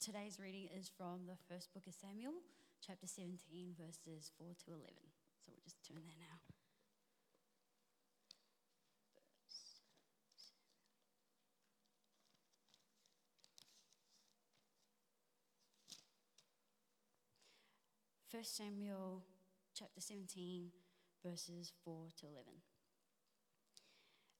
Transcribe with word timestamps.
today's 0.00 0.40
reading 0.40 0.66
is 0.72 0.90
from 0.96 1.28
the 1.28 1.36
first 1.46 1.74
book 1.74 1.86
of 1.86 1.92
Samuel, 1.92 2.32
chapter 2.80 3.06
17, 3.06 3.76
verses 3.76 4.32
4 4.38 4.48
to 4.64 4.72
11. 4.72 4.88
So 5.44 5.52
we'll 5.52 5.60
just 5.62 5.76
turn 5.86 6.00
there 6.00 6.16
now. 6.16 6.40
First 18.32 18.56
Samuel 18.56 19.20
chapter 19.74 20.00
17, 20.00 20.70
verses 21.22 21.72
4 21.84 22.08
to 22.20 22.26
11. 22.26 22.40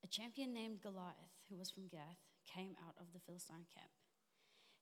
A 0.02 0.06
champion 0.06 0.54
named 0.54 0.80
Goliath, 0.80 1.36
who 1.50 1.58
was 1.58 1.70
from 1.70 1.86
Gath, 1.86 2.24
came 2.48 2.76
out 2.80 2.94
of 2.98 3.12
the 3.12 3.20
Philistine 3.20 3.68
camp. 3.68 3.90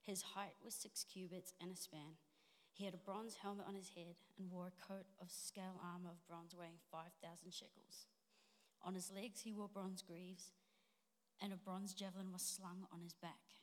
His 0.09 0.33
height 0.33 0.57
was 0.65 0.73
six 0.73 1.05
cubits 1.05 1.53
and 1.61 1.69
a 1.71 1.75
span. 1.75 2.17
He 2.73 2.83
had 2.83 2.95
a 2.95 3.05
bronze 3.05 3.35
helmet 3.35 3.67
on 3.67 3.75
his 3.75 3.93
head 3.93 4.17
and 4.39 4.49
wore 4.49 4.65
a 4.65 4.81
coat 4.81 5.05
of 5.21 5.29
scale 5.29 5.77
armor 5.85 6.09
of 6.09 6.25
bronze 6.25 6.55
weighing 6.57 6.81
5,000 6.89 7.13
shekels. 7.53 8.09
On 8.81 8.95
his 8.95 9.11
legs, 9.13 9.41
he 9.41 9.53
wore 9.53 9.69
bronze 9.69 10.01
greaves, 10.01 10.49
and 11.39 11.53
a 11.53 11.61
bronze 11.61 11.93
javelin 11.93 12.33
was 12.33 12.41
slung 12.41 12.87
on 12.91 13.01
his 13.01 13.13
back. 13.13 13.53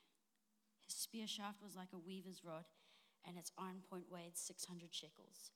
His 0.86 0.94
spear 0.94 1.26
shaft 1.26 1.60
was 1.60 1.74
like 1.74 1.90
a 1.92 1.98
weaver's 1.98 2.44
rod, 2.46 2.70
and 3.26 3.36
its 3.36 3.50
iron 3.58 3.82
point 3.90 4.06
weighed 4.08 4.38
600 4.38 4.94
shekels. 4.94 5.50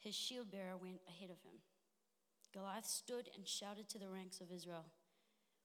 His 0.00 0.16
shield 0.16 0.50
bearer 0.50 0.76
went 0.76 1.06
ahead 1.06 1.30
of 1.30 1.38
him. 1.46 1.62
Goliath 2.52 2.86
stood 2.86 3.30
and 3.36 3.46
shouted 3.46 3.88
to 3.90 4.00
the 4.00 4.10
ranks 4.10 4.40
of 4.40 4.50
Israel 4.50 4.86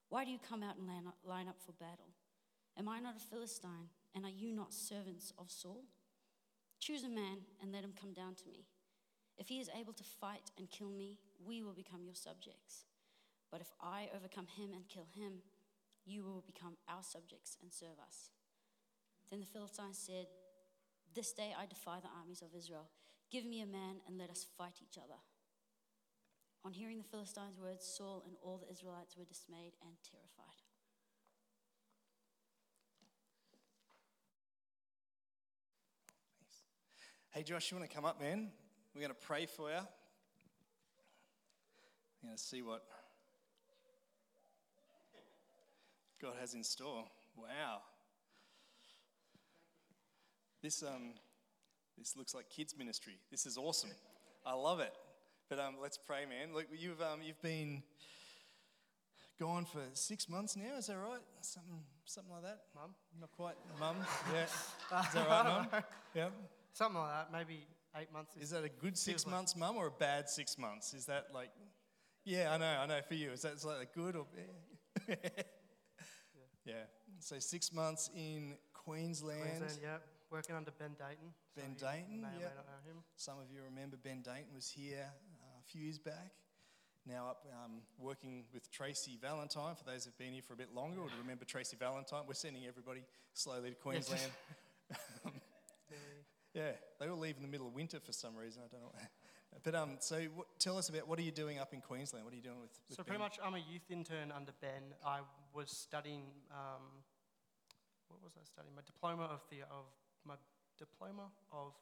Why 0.08 0.24
do 0.24 0.30
you 0.30 0.38
come 0.38 0.62
out 0.62 0.76
and 0.78 0.86
line 1.24 1.48
up 1.48 1.58
for 1.58 1.72
battle? 1.72 2.14
Am 2.78 2.88
I 2.88 3.00
not 3.00 3.16
a 3.16 3.18
Philistine, 3.18 3.90
and 4.16 4.24
are 4.24 4.30
you 4.30 4.50
not 4.50 4.72
servants 4.72 5.34
of 5.38 5.50
Saul? 5.50 5.84
Choose 6.80 7.04
a 7.04 7.08
man 7.08 7.44
and 7.60 7.70
let 7.70 7.84
him 7.84 7.92
come 7.92 8.14
down 8.14 8.34
to 8.36 8.48
me. 8.48 8.64
If 9.36 9.48
he 9.48 9.60
is 9.60 9.68
able 9.78 9.92
to 9.92 10.04
fight 10.04 10.50
and 10.56 10.70
kill 10.70 10.88
me, 10.88 11.18
we 11.44 11.62
will 11.62 11.74
become 11.74 12.02
your 12.02 12.14
subjects. 12.14 12.86
But 13.52 13.60
if 13.60 13.68
I 13.78 14.08
overcome 14.16 14.46
him 14.46 14.70
and 14.72 14.88
kill 14.88 15.06
him, 15.14 15.44
you 16.06 16.24
will 16.24 16.42
become 16.46 16.78
our 16.88 17.02
subjects 17.02 17.58
and 17.60 17.70
serve 17.70 18.00
us. 18.00 18.30
Then 19.30 19.40
the 19.40 19.46
Philistines 19.46 19.98
said, 19.98 20.26
This 21.14 21.32
day 21.32 21.52
I 21.52 21.66
defy 21.66 22.00
the 22.00 22.14
armies 22.18 22.40
of 22.40 22.56
Israel. 22.56 22.88
Give 23.30 23.44
me 23.44 23.60
a 23.60 23.66
man 23.66 24.00
and 24.06 24.16
let 24.16 24.30
us 24.30 24.46
fight 24.56 24.80
each 24.80 24.96
other. 24.96 25.20
On 26.64 26.72
hearing 26.72 26.98
the 26.98 27.04
Philistines' 27.04 27.60
words, 27.60 27.84
Saul 27.84 28.24
and 28.26 28.36
all 28.42 28.56
the 28.58 28.70
Israelites 28.72 29.16
were 29.16 29.24
dismayed 29.24 29.74
and 29.82 29.92
terrified. 30.02 30.65
Hey, 37.36 37.42
Josh, 37.42 37.70
you 37.70 37.76
want 37.76 37.86
to 37.86 37.94
come 37.94 38.06
up, 38.06 38.18
man? 38.18 38.48
We're 38.94 39.02
going 39.02 39.12
to 39.12 39.26
pray 39.26 39.44
for 39.44 39.68
you. 39.68 39.76
We're 42.22 42.28
going 42.28 42.34
to 42.34 42.42
see 42.42 42.62
what 42.62 42.82
God 46.22 46.32
has 46.40 46.54
in 46.54 46.64
store. 46.64 47.04
Wow. 47.36 47.82
This, 50.62 50.82
um, 50.82 51.12
this 51.98 52.16
looks 52.16 52.34
like 52.34 52.48
kids' 52.48 52.74
ministry. 52.74 53.18
This 53.30 53.44
is 53.44 53.58
awesome. 53.58 53.90
I 54.46 54.54
love 54.54 54.80
it. 54.80 54.94
But 55.50 55.58
um, 55.58 55.74
let's 55.82 55.98
pray, 55.98 56.24
man. 56.24 56.54
Look, 56.54 56.68
you've, 56.72 57.02
um, 57.02 57.20
you've 57.22 57.42
been 57.42 57.82
gone 59.38 59.66
for 59.66 59.82
six 59.92 60.26
months 60.30 60.56
now, 60.56 60.78
is 60.78 60.86
that 60.86 60.96
right? 60.96 61.20
Something, 61.42 61.80
something 62.06 62.32
like 62.32 62.44
that? 62.44 62.60
Mum? 62.74 62.94
Not 63.20 63.30
quite. 63.32 63.56
Mum? 63.78 63.96
Yeah. 64.32 64.44
Is 64.44 65.12
that 65.12 65.28
right, 65.28 65.44
Mum? 65.44 65.82
Yeah. 66.14 66.28
Something 66.76 67.00
like 67.00 67.10
that, 67.10 67.32
maybe 67.32 67.66
eight 67.96 68.12
months. 68.12 68.32
Is 68.38 68.50
that 68.50 68.64
a 68.64 68.68
good 68.68 68.98
six 68.98 69.26
months, 69.26 69.54
like... 69.54 69.60
Mum, 69.60 69.76
or 69.76 69.86
a 69.86 69.90
bad 69.90 70.28
six 70.28 70.58
months? 70.58 70.92
Is 70.92 71.06
that 71.06 71.28
like, 71.32 71.50
yeah, 72.24 72.52
I 72.52 72.58
know, 72.58 72.66
I 72.66 72.86
know 72.86 73.00
for 73.06 73.14
you. 73.14 73.30
Is 73.30 73.42
that 73.42 73.64
like 73.64 73.88
a 73.94 73.98
good 73.98 74.16
or. 74.16 74.26
yeah. 75.08 75.14
yeah. 76.66 76.74
So 77.20 77.38
six 77.38 77.72
months 77.72 78.10
in 78.14 78.56
Queensland. 78.74 79.40
Queensland, 79.40 79.78
yep 79.82 80.02
working 80.30 80.56
under 80.56 80.70
Ben 80.70 80.94
Dayton. 80.98 81.32
Ben 81.56 81.74
Dayton, 81.78 82.26
yeah. 82.38 82.48
Some 83.16 83.38
of 83.38 83.50
you 83.50 83.60
remember 83.62 83.96
Ben 84.02 84.22
Dayton 84.22 84.54
was 84.54 84.68
here 84.68 85.06
uh, 85.42 85.60
a 85.60 85.64
few 85.70 85.82
years 85.82 85.98
back. 85.98 86.32
Now 87.06 87.28
up 87.30 87.46
um, 87.64 87.82
working 87.98 88.44
with 88.52 88.70
Tracy 88.72 89.18
Valentine. 89.20 89.76
For 89.76 89.84
those 89.84 90.04
who've 90.04 90.18
been 90.18 90.32
here 90.32 90.42
for 90.42 90.54
a 90.54 90.56
bit 90.56 90.74
longer, 90.74 91.00
or 91.00 91.08
remember 91.20 91.44
Tracy 91.44 91.76
Valentine, 91.78 92.22
we're 92.26 92.34
sending 92.34 92.66
everybody 92.66 93.04
slowly 93.32 93.70
to 93.70 93.76
Queensland. 93.76 94.32
yeah, 96.56 96.72
they 96.98 97.08
all 97.08 97.18
leave 97.18 97.36
in 97.36 97.42
the 97.42 97.48
middle 97.48 97.68
of 97.68 97.74
winter 97.74 98.00
for 98.00 98.12
some 98.12 98.34
reason. 98.34 98.62
I 98.64 98.68
don't 98.72 98.82
know. 98.82 98.92
But 99.64 99.74
um, 99.74 99.96
so 100.00 100.20
what, 100.34 100.46
tell 100.58 100.76
us 100.76 100.90
about 100.90 101.08
what 101.08 101.18
are 101.18 101.22
you 101.22 101.32
doing 101.32 101.58
up 101.58 101.72
in 101.72 101.80
Queensland? 101.80 102.26
What 102.26 102.34
are 102.34 102.36
you 102.36 102.42
doing 102.42 102.60
with? 102.60 102.76
with 102.88 102.98
so 102.98 103.02
pretty 103.02 103.22
much, 103.22 103.38
I'm 103.42 103.54
a 103.54 103.64
youth 103.72 103.88
intern 103.88 104.30
under 104.30 104.52
Ben. 104.60 104.92
I 105.00 105.20
was 105.54 105.70
studying. 105.70 106.28
Um, 106.52 106.82
what 108.08 108.20
was 108.22 108.32
I 108.36 108.44
studying? 108.44 108.74
My 108.76 108.82
diploma 108.84 109.24
of 109.24 109.40
the 109.48 109.62
of 109.72 109.88
my 110.26 110.34
diploma 110.78 111.32
of 111.50 111.72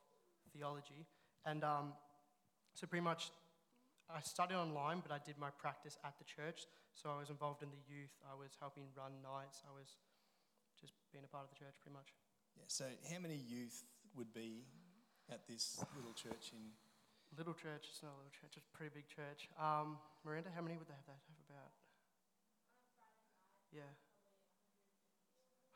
theology. 0.54 1.06
And 1.44 1.64
um, 1.64 1.92
so, 2.74 2.86
pretty 2.86 3.04
much, 3.04 3.30
I 4.08 4.20
studied 4.20 4.54
online, 4.54 5.02
but 5.02 5.10
I 5.10 5.18
did 5.24 5.36
my 5.38 5.50
practice 5.50 5.98
at 6.04 6.14
the 6.18 6.24
church. 6.24 6.66
So, 6.94 7.10
I 7.10 7.18
was 7.18 7.28
involved 7.28 7.62
in 7.62 7.70
the 7.70 7.82
youth, 7.90 8.14
I 8.22 8.38
was 8.38 8.56
helping 8.60 8.84
run 8.96 9.18
nights, 9.20 9.62
I 9.66 9.74
was 9.74 9.98
just 10.80 10.94
being 11.12 11.24
a 11.24 11.28
part 11.28 11.44
of 11.44 11.50
the 11.50 11.58
church, 11.58 11.74
pretty 11.82 11.94
much. 11.94 12.14
Yeah, 12.56 12.64
so 12.68 12.84
how 13.10 13.18
many 13.18 13.34
youth 13.34 13.82
would 14.16 14.32
be 14.32 14.64
at 15.30 15.46
this 15.46 15.82
little 15.96 16.14
church 16.14 16.52
in? 16.52 16.72
Little 17.36 17.54
church, 17.54 17.90
it's 17.90 18.02
not 18.02 18.14
a 18.14 18.18
little 18.22 18.30
church, 18.30 18.54
it's 18.54 18.70
a 18.70 18.76
pretty 18.76 18.94
big 18.94 19.08
church. 19.10 19.50
Um, 19.58 19.98
Miranda, 20.22 20.50
how 20.54 20.62
many 20.62 20.78
would 20.78 20.86
they 20.86 20.94
have, 20.94 21.06
that 21.10 21.18
have 21.18 21.42
about? 21.50 21.72
Yeah. 23.74 23.90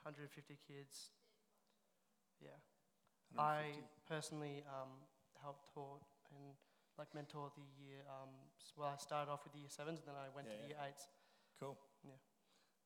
150 0.06 0.54
kids, 0.70 1.10
yeah. 2.38 2.54
I 3.36 3.74
personally 4.08 4.64
um, 4.70 4.88
helped 5.42 5.68
taught 5.74 6.00
and 6.32 6.54
like 6.96 7.12
mentor 7.14 7.50
the 7.54 7.66
year. 7.78 8.02
Um, 8.08 8.30
well, 8.78 8.90
I 8.94 8.98
started 8.98 9.30
off 9.30 9.44
with 9.44 9.52
the 9.52 9.60
year 9.60 9.70
sevens, 9.70 10.00
and 10.00 10.08
then 10.08 10.18
I 10.18 10.30
went 10.34 10.48
yeah, 10.48 10.56
to 10.56 10.62
the 10.62 10.68
year 10.74 10.80
eights. 10.82 11.06
Cool. 11.60 11.76
Yeah. 12.02 12.18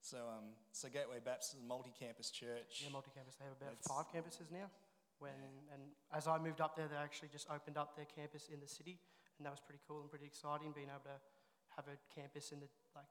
So, 0.03 0.19
um, 0.29 0.59
so 0.73 0.91
Gateway 0.91 1.23
Baptist 1.23 1.55
is 1.55 1.63
a 1.63 1.67
multi-campus 1.67 2.35
church. 2.35 2.83
Yeah, 2.83 2.91
multi-campus. 2.91 3.39
They 3.39 3.47
have 3.47 3.55
about 3.55 3.79
That's... 3.79 3.87
five 3.87 4.11
campuses 4.11 4.51
now. 4.51 4.67
When 5.23 5.39
and 5.71 5.95
as 6.11 6.27
I 6.27 6.43
moved 6.43 6.59
up 6.59 6.75
there, 6.75 6.91
they 6.91 6.99
actually 6.99 7.31
just 7.31 7.47
opened 7.47 7.79
up 7.79 7.95
their 7.95 8.11
campus 8.11 8.51
in 8.51 8.59
the 8.59 8.67
city, 8.67 8.99
and 9.39 9.47
that 9.47 9.55
was 9.55 9.63
pretty 9.63 9.79
cool 9.87 10.03
and 10.03 10.11
pretty 10.11 10.27
exciting. 10.27 10.75
Being 10.75 10.91
able 10.91 11.07
to 11.07 11.19
have 11.79 11.87
a 11.87 11.95
campus 12.11 12.51
in 12.51 12.59
the 12.59 12.67
like 12.99 13.07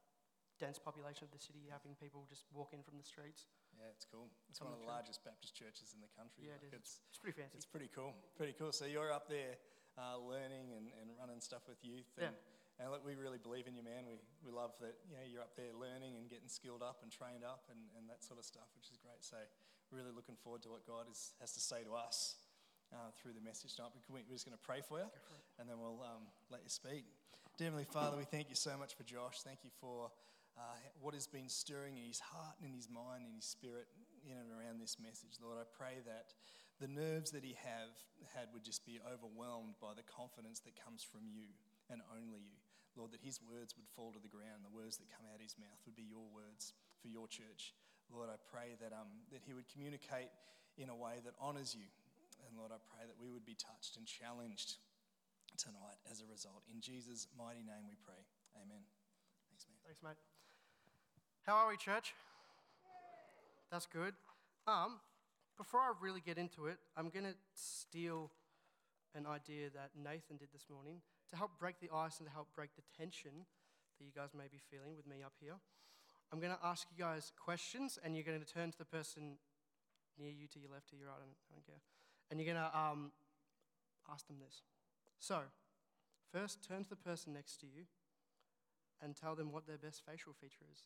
dense 0.59 0.75
population 0.75 1.23
of 1.23 1.31
the 1.31 1.39
city, 1.39 1.71
having 1.71 1.95
people 1.95 2.27
just 2.27 2.43
walk 2.51 2.75
in 2.75 2.83
from 2.83 2.99
the 2.99 3.07
streets. 3.07 3.47
Yeah, 3.73 3.89
it's 3.95 4.05
cool. 4.05 4.27
It's 4.51 4.59
one 4.59 4.75
of 4.75 4.83
the 4.83 4.85
largest 4.85 5.23
Baptist 5.23 5.55
churches 5.55 5.95
in 5.95 6.03
the 6.03 6.11
country. 6.13 6.51
Yeah, 6.51 6.59
it 6.59 6.69
is. 6.69 6.75
It's, 6.75 6.93
it's 7.09 7.17
pretty 7.17 7.33
fancy. 7.39 7.55
It's 7.55 7.65
pretty 7.65 7.89
cool. 7.89 8.11
Pretty 8.35 8.53
cool. 8.53 8.75
So 8.75 8.83
you're 8.85 9.09
up 9.09 9.31
there 9.31 9.57
uh, 9.97 10.21
learning 10.21 10.75
and, 10.75 10.91
and 11.01 11.09
running 11.17 11.41
stuff 11.41 11.65
with 11.65 11.81
youth. 11.81 12.11
And, 12.21 12.35
yeah. 12.35 12.83
and 12.83 12.93
look, 12.93 13.01
we 13.01 13.17
really 13.17 13.41
believe 13.41 13.65
in 13.65 13.73
you, 13.73 13.81
man. 13.81 14.05
We, 14.05 14.21
we 14.45 14.51
love 14.53 14.77
that 14.83 15.01
you 15.09 15.17
know, 15.17 15.25
you're 15.25 15.41
up 15.41 15.57
there 15.57 15.73
learning 15.73 16.19
and 16.19 16.29
getting 16.29 16.51
skilled 16.51 16.85
up 16.85 17.01
and 17.01 17.09
trained 17.09 17.41
up 17.41 17.65
and, 17.73 17.79
and 17.97 18.05
that 18.11 18.21
sort 18.21 18.37
of 18.37 18.45
stuff, 18.45 18.69
which 18.77 18.91
is 18.93 19.01
great. 19.01 19.25
So 19.25 19.41
really 19.91 20.11
looking 20.15 20.35
forward 20.43 20.63
to 20.63 20.69
what 20.69 20.87
God 20.87 21.05
is, 21.11 21.35
has 21.39 21.51
to 21.53 21.59
say 21.59 21.83
to 21.83 21.93
us. 21.93 22.35
Uh, 22.91 23.07
through 23.15 23.31
the 23.31 23.39
message 23.39 23.71
tonight. 23.79 23.95
We're 24.11 24.19
just 24.27 24.43
going 24.43 24.51
to 24.51 24.59
pray 24.59 24.83
for 24.83 24.99
you 24.99 25.07
and 25.55 25.63
then 25.63 25.79
we'll 25.79 26.03
um, 26.03 26.27
let 26.51 26.59
you 26.59 26.67
speak. 26.67 27.07
Dear 27.55 27.71
Heavenly 27.71 27.87
Father, 27.87 28.19
we 28.19 28.27
thank 28.27 28.51
you 28.51 28.59
so 28.59 28.75
much 28.75 28.99
for 28.99 29.07
Josh. 29.07 29.47
Thank 29.47 29.63
you 29.63 29.71
for 29.79 30.11
uh, 30.59 30.75
what 30.99 31.15
has 31.15 31.23
been 31.23 31.47
stirring 31.47 31.95
in 31.95 32.03
his 32.03 32.19
heart 32.19 32.59
and 32.59 32.67
in 32.67 32.75
his 32.75 32.91
mind 32.91 33.23
and 33.23 33.31
his 33.31 33.47
spirit 33.47 33.87
in 34.27 34.35
and 34.35 34.51
around 34.51 34.83
this 34.83 34.99
message. 34.99 35.39
Lord, 35.39 35.55
I 35.55 35.63
pray 35.71 36.03
that 36.03 36.35
the 36.83 36.91
nerves 36.91 37.31
that 37.31 37.47
he 37.47 37.55
have 37.63 37.95
had 38.35 38.51
would 38.51 38.67
just 38.67 38.83
be 38.83 38.99
overwhelmed 39.07 39.79
by 39.79 39.95
the 39.95 40.03
confidence 40.03 40.59
that 40.67 40.75
comes 40.75 40.99
from 40.99 41.31
you 41.31 41.47
and 41.87 42.03
only 42.11 42.43
you. 42.43 42.59
Lord, 42.99 43.15
that 43.15 43.23
his 43.23 43.39
words 43.39 43.71
would 43.79 43.87
fall 43.95 44.11
to 44.11 44.19
the 44.19 44.27
ground, 44.27 44.67
the 44.67 44.75
words 44.75 44.99
that 44.99 45.07
come 45.07 45.23
out 45.31 45.39
of 45.39 45.45
his 45.47 45.55
mouth 45.55 45.79
would 45.87 45.95
be 45.95 46.03
your 46.03 46.27
words 46.27 46.75
for 46.99 47.07
your 47.07 47.23
church. 47.31 47.71
Lord, 48.13 48.29
I 48.29 48.37
pray 48.51 48.75
that, 48.83 48.91
um, 48.91 49.07
that 49.31 49.41
he 49.45 49.53
would 49.53 49.67
communicate 49.71 50.29
in 50.77 50.89
a 50.89 50.95
way 50.95 51.23
that 51.23 51.33
honours 51.41 51.75
you. 51.75 51.87
And 52.47 52.57
Lord, 52.57 52.71
I 52.71 52.79
pray 52.91 53.07
that 53.07 53.15
we 53.19 53.31
would 53.31 53.45
be 53.45 53.55
touched 53.55 53.95
and 53.97 54.05
challenged 54.05 54.77
tonight 55.57 55.99
as 56.11 56.21
a 56.21 56.27
result. 56.27 56.63
In 56.71 56.81
Jesus' 56.81 57.27
mighty 57.37 57.63
name 57.63 57.87
we 57.87 57.95
pray. 58.03 58.19
Amen. 58.55 58.83
Thanks, 59.47 59.65
man. 59.67 59.77
Thanks, 59.85 60.01
mate. 60.03 60.19
How 61.43 61.55
are 61.55 61.69
we, 61.69 61.77
church? 61.77 62.13
That's 63.71 63.87
good. 63.87 64.13
Um, 64.67 64.99
before 65.57 65.79
I 65.79 65.93
really 66.01 66.21
get 66.21 66.37
into 66.37 66.67
it, 66.67 66.77
I'm 66.97 67.09
going 67.09 67.25
to 67.25 67.35
steal 67.55 68.31
an 69.15 69.25
idea 69.25 69.69
that 69.71 69.91
Nathan 69.95 70.37
did 70.37 70.49
this 70.53 70.67
morning 70.69 71.01
to 71.29 71.35
help 71.35 71.51
break 71.59 71.79
the 71.79 71.89
ice 71.93 72.19
and 72.19 72.27
to 72.27 72.33
help 72.33 72.47
break 72.55 72.75
the 72.75 72.83
tension 72.95 73.31
that 73.99 74.05
you 74.05 74.11
guys 74.15 74.29
may 74.35 74.47
be 74.51 74.59
feeling 74.69 74.95
with 74.95 75.07
me 75.07 75.23
up 75.23 75.33
here. 75.39 75.55
I'm 76.31 76.39
going 76.39 76.53
to 76.53 76.65
ask 76.65 76.87
you 76.95 77.03
guys 77.03 77.33
questions, 77.37 77.99
and 78.03 78.15
you're 78.15 78.23
going 78.23 78.39
to 78.39 78.45
turn 78.45 78.71
to 78.71 78.77
the 78.77 78.85
person 78.85 79.37
near 80.17 80.29
you, 80.29 80.47
to 80.47 80.59
your 80.59 80.71
left, 80.71 80.89
to 80.89 80.95
your 80.95 81.07
right, 81.07 81.15
I 81.17 81.19
don't, 81.19 81.35
I 81.51 81.55
don't 81.55 81.65
care. 81.65 81.81
And 82.29 82.39
you're 82.39 82.53
going 82.53 82.63
to 82.63 82.77
um, 82.77 83.11
ask 84.11 84.27
them 84.27 84.37
this. 84.39 84.61
So, 85.19 85.39
first, 86.31 86.65
turn 86.65 86.83
to 86.83 86.89
the 86.89 86.95
person 86.95 87.33
next 87.33 87.59
to 87.61 87.65
you 87.65 87.83
and 89.01 89.15
tell 89.15 89.35
them 89.35 89.51
what 89.51 89.67
their 89.67 89.77
best 89.77 90.03
facial 90.05 90.33
feature 90.39 90.65
is. 90.71 90.83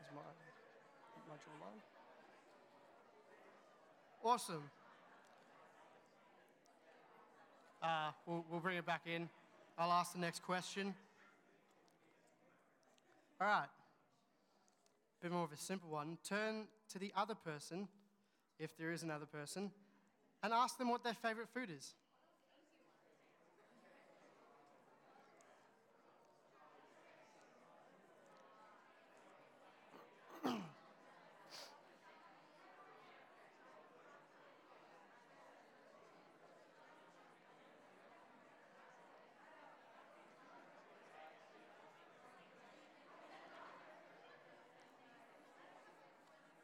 Is 0.00 0.12
my, 0.14 0.22
Awesome. 4.24 4.62
Uh, 7.82 8.10
we'll, 8.26 8.44
we'll 8.50 8.60
bring 8.60 8.76
it 8.76 8.86
back 8.86 9.02
in. 9.06 9.28
I'll 9.78 9.92
ask 9.92 10.12
the 10.12 10.18
next 10.18 10.42
question. 10.42 10.94
All 13.40 13.46
right. 13.46 13.68
A 15.20 15.22
bit 15.22 15.32
more 15.32 15.44
of 15.44 15.52
a 15.52 15.56
simple 15.56 15.90
one. 15.90 16.18
Turn 16.28 16.64
to 16.92 16.98
the 16.98 17.12
other 17.16 17.34
person, 17.34 17.88
if 18.58 18.76
there 18.76 18.92
is 18.92 19.02
another 19.02 19.26
person, 19.26 19.70
and 20.42 20.52
ask 20.52 20.78
them 20.78 20.90
what 20.90 21.04
their 21.04 21.14
favorite 21.14 21.48
food 21.54 21.68
is. 21.70 21.94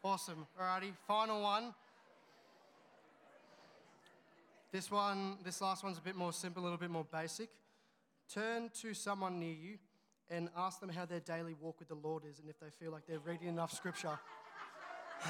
Awesome. 0.05 0.49
Alrighty, 0.61 0.93
final 1.07 1.43
one. 1.43 1.73
This 4.73 4.91
one, 4.91 5.37
this 5.45 5.61
last 5.61 5.85
one's 5.85 5.99
a 5.99 6.01
bit 6.01 6.17
more 6.17 6.33
simple, 6.33 6.61
a 6.61 6.65
little 6.65 6.77
bit 6.77 6.91
more 6.91 7.07
basic. 7.13 7.49
Turn 8.29 8.69
to 8.81 8.95
someone 8.95 9.39
near 9.39 9.55
you 9.55 9.79
and 10.29 10.49
ask 10.57 10.81
them 10.81 10.89
how 10.89 11.05
their 11.05 11.21
daily 11.21 11.55
walk 11.61 11.79
with 11.79 11.87
the 11.87 11.95
Lord 11.95 12.25
is 12.29 12.41
and 12.41 12.51
if 12.51 12.59
they 12.59 12.71
feel 12.81 12.91
like 12.91 13.07
they're 13.07 13.21
reading 13.21 13.47
enough 13.47 13.71
scripture. 13.73 14.19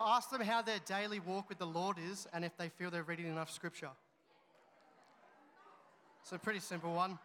ask 0.00 0.30
them 0.30 0.40
how 0.40 0.62
their 0.62 0.80
daily 0.86 1.20
walk 1.20 1.50
with 1.50 1.58
the 1.58 1.66
Lord 1.66 1.98
is 2.10 2.26
and 2.32 2.42
if 2.42 2.56
they 2.56 2.70
feel 2.70 2.90
they're 2.90 3.02
reading 3.02 3.26
enough 3.26 3.50
scripture. 3.50 3.90
It's 6.22 6.32
a 6.32 6.38
pretty 6.38 6.60
simple 6.60 6.94
one. 6.94 7.18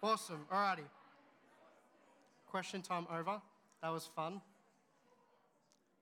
Awesome. 0.00 0.46
Alrighty. 0.52 0.84
Question 2.46 2.82
time 2.82 3.08
over. 3.12 3.42
That 3.82 3.88
was 3.88 4.08
fun. 4.14 4.40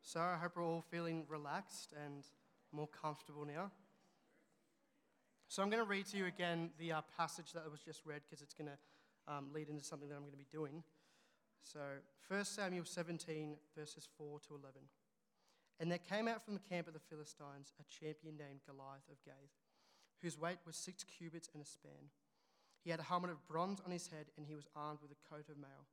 So 0.02 0.20
I 0.20 0.37
hope 0.37 0.52
we're 0.56 0.64
all 0.66 0.84
feeling 0.90 1.25
relaxed 1.31 1.94
and 2.04 2.22
more 2.72 2.88
comfortable 2.88 3.46
now. 3.46 3.70
So 5.48 5.62
I'm 5.62 5.70
going 5.70 5.82
to 5.82 5.88
read 5.88 6.04
to 6.08 6.19
you 6.19 6.26
again 6.26 6.69
the 6.78 6.93
uh, 6.93 7.00
passage 7.16 7.54
that 7.54 7.70
was 7.70 7.81
just 7.81 8.02
read 8.04 8.20
because 8.28 8.43
it's 8.43 8.52
going 8.52 8.69
to 8.69 9.32
um, 9.32 9.46
lead 9.54 9.70
into 9.70 9.82
something 9.82 10.10
that 10.10 10.14
I'm 10.14 10.20
going 10.20 10.32
to 10.32 10.37
be 10.37 10.46
doing. 10.52 10.82
So 11.62 11.81
1 12.28 12.44
Samuel 12.44 12.84
17, 12.84 13.56
verses 13.75 14.06
4 14.19 14.40
to 14.40 14.56
11. 14.56 14.72
And 15.81 15.90
there 15.90 15.98
came 15.98 16.28
out 16.28 16.44
from 16.44 16.52
the 16.52 16.60
camp 16.60 16.87
of 16.87 16.93
the 16.93 17.00
Philistines 17.00 17.72
a 17.81 17.84
champion 17.84 18.37
named 18.37 18.60
Goliath 18.66 19.08
of 19.10 19.16
Gath, 19.25 19.56
whose 20.20 20.38
weight 20.38 20.58
was 20.66 20.76
six 20.76 21.02
cubits 21.02 21.48
and 21.54 21.62
a 21.62 21.66
span. 21.66 22.10
He 22.87 22.93
had 22.93 23.00
a 23.00 23.11
helmet 23.11 23.33
of 23.33 23.44
bronze 23.49 23.81
on 23.85 23.91
his 23.91 24.06
head, 24.06 24.27
and 24.37 24.47
he 24.47 24.55
was 24.55 24.69
armed 24.77 25.00
with 25.03 25.11
a 25.11 25.19
coat 25.29 25.50
of 25.50 25.59
mail. 25.59 25.91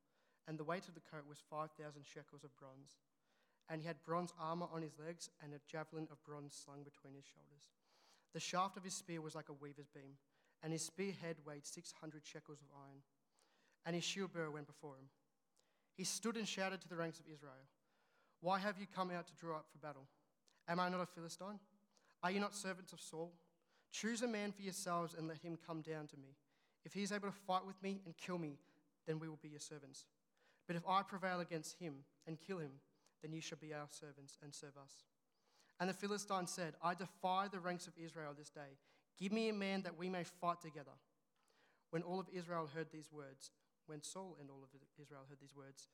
And 0.48 0.60
the 0.60 0.64
weight 0.64 0.88
of 0.88 0.94
the 0.94 1.02
coat 1.02 1.26
was 1.28 1.42
5,000 1.50 1.74
shekels 2.06 2.44
of 2.44 2.56
bronze. 2.56 3.02
And 3.68 3.82
he 3.82 3.88
had 3.88 4.06
bronze 4.06 4.32
armor 4.40 4.68
on 4.72 4.84
his 4.84 4.94
legs, 5.04 5.28
and 5.42 5.56
a 5.56 5.62
javelin 5.68 6.08
of 6.12 6.24
bronze 6.24 6.54
slung 6.54 6.84
between 6.84 7.16
his 7.16 7.26
shoulders. 7.26 7.74
The 8.36 8.40
shaft 8.40 8.78
of 8.78 8.84
his 8.84 8.94
spear 8.94 9.22
was 9.22 9.34
like 9.34 9.50
a 9.50 9.58
weaver's 9.58 9.90
beam, 9.90 10.22
and 10.62 10.72
his 10.72 10.86
spearhead 10.86 11.38
weighed 11.48 11.66
600 11.66 12.22
shekels 12.24 12.62
of 12.62 12.68
iron. 12.78 13.02
And 13.88 13.96
his 13.96 14.04
shield 14.04 14.32
bearer 14.32 14.52
went 14.52 14.68
before 14.68 14.94
him. 14.94 15.10
He 15.98 16.04
stood 16.04 16.38
and 16.38 16.48
shouted 16.48 16.80
to 16.82 16.90
the 16.90 16.96
ranks 16.96 17.20
of 17.20 17.26
Israel 17.26 17.66
Why 18.42 18.60
have 18.60 18.78
you 18.78 18.86
come 18.86 19.10
out 19.10 19.26
to 19.26 19.34
draw 19.42 19.58
up 19.58 19.66
for 19.72 19.80
battle? 19.80 20.06
Am 20.68 20.80
I 20.80 20.90
not 20.90 21.02
a 21.02 21.08
Philistine? 21.08 21.58
Are 22.22 22.30
you 22.30 22.40
not 22.40 22.54
servants 22.54 22.94
of 22.94 23.02
Saul? 23.02 23.34
Choose 23.92 24.22
a 24.22 24.28
man 24.28 24.52
for 24.52 24.62
yourselves 24.62 25.16
and 25.18 25.28
let 25.28 25.40
him 25.40 25.58
come 25.66 25.82
down 25.82 26.06
to 26.06 26.18
me. 26.18 26.36
If 26.86 26.94
he 26.94 27.04
is 27.04 27.12
able 27.12 27.30
to 27.30 27.34
fight 27.48 27.66
with 27.66 27.82
me 27.82 28.02
and 28.06 28.16
kill 28.18 28.38
me, 28.38 28.58
then 29.08 29.20
we 29.20 29.30
will 29.30 29.40
be 29.42 29.50
your 29.50 29.60
servants. 29.60 30.06
But 30.68 30.76
if 30.76 30.84
I 30.88 31.02
prevail 31.02 31.40
against 31.40 31.78
him 31.80 32.06
and 32.28 32.40
kill 32.40 32.60
him, 32.60 32.72
then 33.22 33.34
you 33.34 33.42
shall 33.42 33.58
be 33.62 33.74
our 33.74 33.88
servants 33.90 34.38
and 34.44 34.54
serve 34.54 34.78
us. 34.82 35.04
And 35.80 35.90
the 35.90 35.94
Philistine 35.94 36.48
said, 36.48 36.76
I 36.82 36.94
defy 36.94 37.48
the 37.48 37.60
ranks 37.60 37.88
of 37.88 37.94
Israel 37.98 38.34
this 38.38 38.50
day. 38.50 38.78
Give 39.18 39.32
me 39.32 39.50
a 39.50 39.54
man 39.54 39.82
that 39.84 39.98
we 39.98 40.10
may 40.10 40.24
fight 40.24 40.62
together. 40.62 40.96
When 41.90 42.04
all 42.04 42.20
of 42.20 42.28
Israel 42.34 42.70
heard 42.74 42.88
these 42.92 43.12
words, 43.12 43.52
when 43.86 44.02
Saul 44.02 44.38
and 44.40 44.50
all 44.50 44.64
of 44.64 44.70
Israel 45.02 45.22
heard 45.30 45.40
these 45.42 45.56
words 45.56 45.90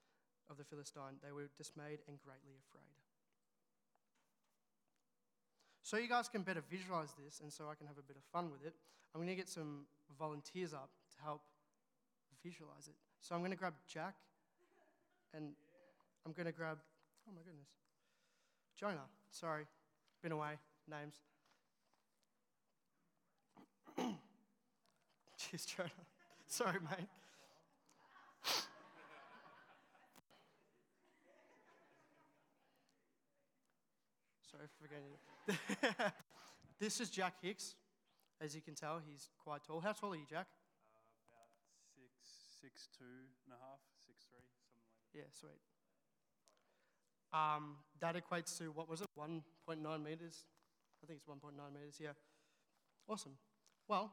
of 0.50 0.58
the 0.58 0.64
Philistine, 0.64 1.18
they 1.24 1.32
were 1.32 1.50
dismayed 1.58 2.00
and 2.08 2.20
greatly 2.20 2.54
afraid. 2.68 3.09
So 5.90 5.98
you 5.98 6.08
guys 6.08 6.30
can 6.30 6.44
better 6.44 6.62
visualize 6.70 7.10
this 7.18 7.40
and 7.42 7.52
so 7.52 7.64
I 7.64 7.74
can 7.74 7.88
have 7.88 7.98
a 7.98 8.04
bit 8.04 8.16
of 8.16 8.22
fun 8.32 8.52
with 8.52 8.64
it, 8.64 8.76
I'm 9.16 9.22
going 9.22 9.28
to 9.28 9.36
get 9.36 9.50
some 9.50 9.88
volunteers 10.20 10.72
up 10.72 10.92
to 11.18 11.24
help 11.24 11.42
visualize 12.46 12.88
it. 12.88 12.94
So 13.22 13.34
I'm 13.34 13.42
going 13.42 13.50
to 13.50 13.58
grab 13.58 13.74
Jack 13.92 14.14
and 15.34 15.54
I'm 16.28 16.34
going 16.34 16.46
to 16.46 16.52
grab, 16.52 16.78
oh 17.28 17.32
my 17.36 17.42
goodness, 17.42 17.70
Jonah. 18.80 19.08
Sorry, 19.32 19.66
been 20.22 20.32
away, 20.32 20.60
names. 20.88 21.16
Cheers, 25.40 25.66
Jonah. 25.66 25.90
Sorry, 26.46 26.78
mate. 26.84 27.10
Sorry 34.50 34.66
for 34.66 34.90
forgetting. 34.90 35.14
this 36.80 37.00
is 37.00 37.12
Jack 37.12 37.36
Hicks. 37.40 37.76
As 38.42 38.56
you 38.56 38.62
can 38.62 38.74
tell, 38.74 39.00
he's 39.06 39.30
quite 39.44 39.64
tall. 39.64 39.80
How 39.80 39.92
tall 39.92 40.14
are 40.14 40.16
you, 40.16 40.26
Jack? 40.28 40.48
Uh, 40.90 41.38
about 41.38 41.54
six, 41.94 42.10
six 42.60 42.88
two 42.98 43.30
and 43.46 43.54
a 43.54 43.60
half, 43.62 43.78
six 44.08 44.26
three, 44.26 44.42
something 44.50 44.82
like 44.82 44.90
that. 44.90 45.20
Yeah, 45.20 45.30
sweet. 45.30 45.62
Um, 47.30 47.78
that 48.00 48.16
equates 48.16 48.58
to 48.58 48.72
what 48.72 48.90
was 48.90 49.02
it? 49.02 49.08
1.9 49.20 49.78
meters. 50.04 50.46
I 51.04 51.06
think 51.06 51.20
it's 51.22 51.30
1.9 51.30 51.54
meters. 51.72 51.98
Yeah. 52.00 52.18
Awesome. 53.08 53.38
Well. 53.88 54.12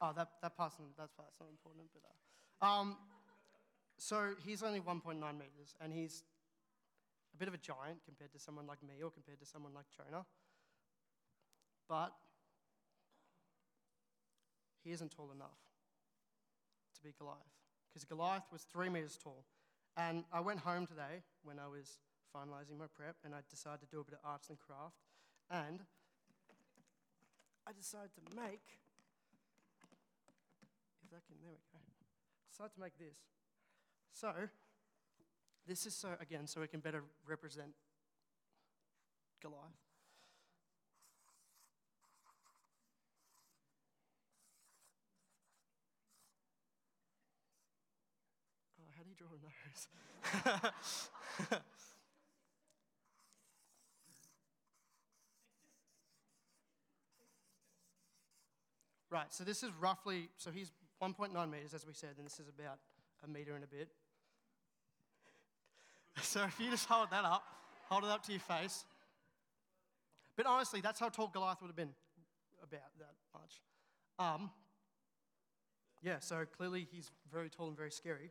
Oh, 0.00 0.12
that 0.14 0.28
that 0.40 0.56
part's 0.56 0.76
not, 0.78 0.96
that 0.98 1.16
part's 1.16 1.34
not 1.40 1.48
important, 1.50 1.88
but 1.92 2.02
uh, 2.06 2.70
um, 2.70 2.96
so 3.98 4.34
he's 4.44 4.62
only 4.62 4.80
1.9 4.80 5.18
meters, 5.18 5.74
and 5.80 5.92
he's 5.92 6.22
a 7.34 7.36
bit 7.36 7.48
of 7.48 7.54
a 7.54 7.58
giant 7.58 7.98
compared 8.06 8.32
to 8.32 8.38
someone 8.38 8.66
like 8.66 8.82
me 8.82 9.02
or 9.02 9.10
compared 9.10 9.40
to 9.40 9.46
someone 9.46 9.74
like 9.74 9.86
Jonah. 9.90 10.24
But 11.88 12.14
he 14.82 14.92
isn't 14.92 15.10
tall 15.10 15.30
enough 15.34 15.58
to 16.94 17.02
be 17.02 17.12
Goliath 17.18 17.38
because 17.90 18.04
Goliath 18.04 18.46
was 18.52 18.62
three 18.62 18.88
meters 18.88 19.18
tall. 19.22 19.44
And 19.96 20.24
I 20.32 20.40
went 20.40 20.60
home 20.60 20.86
today 20.86 21.22
when 21.42 21.58
I 21.58 21.68
was 21.68 21.98
finalizing 22.34 22.78
my 22.78 22.86
prep 22.94 23.16
and 23.24 23.34
I 23.34 23.38
decided 23.48 23.80
to 23.80 23.86
do 23.86 24.00
a 24.00 24.04
bit 24.04 24.14
of 24.14 24.20
arts 24.28 24.48
and 24.48 24.58
craft. 24.58 24.98
And 25.50 25.80
I 27.66 27.72
decided 27.72 28.10
to 28.14 28.36
make, 28.36 28.82
if 31.04 31.10
that 31.10 31.22
can, 31.26 31.36
there 31.42 31.52
we 31.52 31.62
go. 31.72 31.78
Decided 32.50 32.74
to 32.74 32.80
make 32.80 32.98
this. 32.98 33.18
So, 34.12 34.32
this 35.66 35.86
is 35.86 35.94
so, 35.94 36.10
again, 36.20 36.46
so 36.46 36.60
we 36.60 36.68
can 36.68 36.80
better 36.80 37.02
represent 37.26 37.70
Goliath. 39.40 39.62
Oh, 48.78 48.84
how 48.94 49.02
do 49.02 49.08
you 49.08 49.16
draw 49.16 49.28
a 49.28 49.38
nose? 49.40 49.88
right, 59.10 59.32
so 59.32 59.44
this 59.44 59.62
is 59.62 59.70
roughly, 59.80 60.28
so 60.36 60.50
he's 60.50 60.72
1.9 61.02 61.50
meters, 61.50 61.72
as 61.72 61.86
we 61.86 61.94
said, 61.94 62.16
and 62.18 62.26
this 62.26 62.38
is 62.38 62.48
about 62.48 62.80
a 63.24 63.28
meter 63.28 63.54
and 63.54 63.64
a 63.64 63.66
bit. 63.66 63.88
So 66.22 66.44
if 66.44 66.58
you 66.60 66.70
just 66.70 66.88
hold 66.88 67.10
that 67.10 67.24
up, 67.24 67.44
hold 67.88 68.04
it 68.04 68.10
up 68.10 68.24
to 68.26 68.32
your 68.32 68.40
face. 68.40 68.84
But 70.36 70.46
honestly, 70.46 70.80
that's 70.80 70.98
how 70.98 71.08
tall 71.08 71.28
Goliath 71.28 71.60
would 71.60 71.68
have 71.68 71.76
been, 71.76 71.94
about 72.62 72.80
that 72.98 73.14
much. 73.32 73.60
Um, 74.18 74.50
yeah, 76.02 76.18
so 76.18 76.44
clearly 76.56 76.86
he's 76.90 77.10
very 77.32 77.48
tall 77.48 77.68
and 77.68 77.76
very 77.76 77.90
scary. 77.90 78.30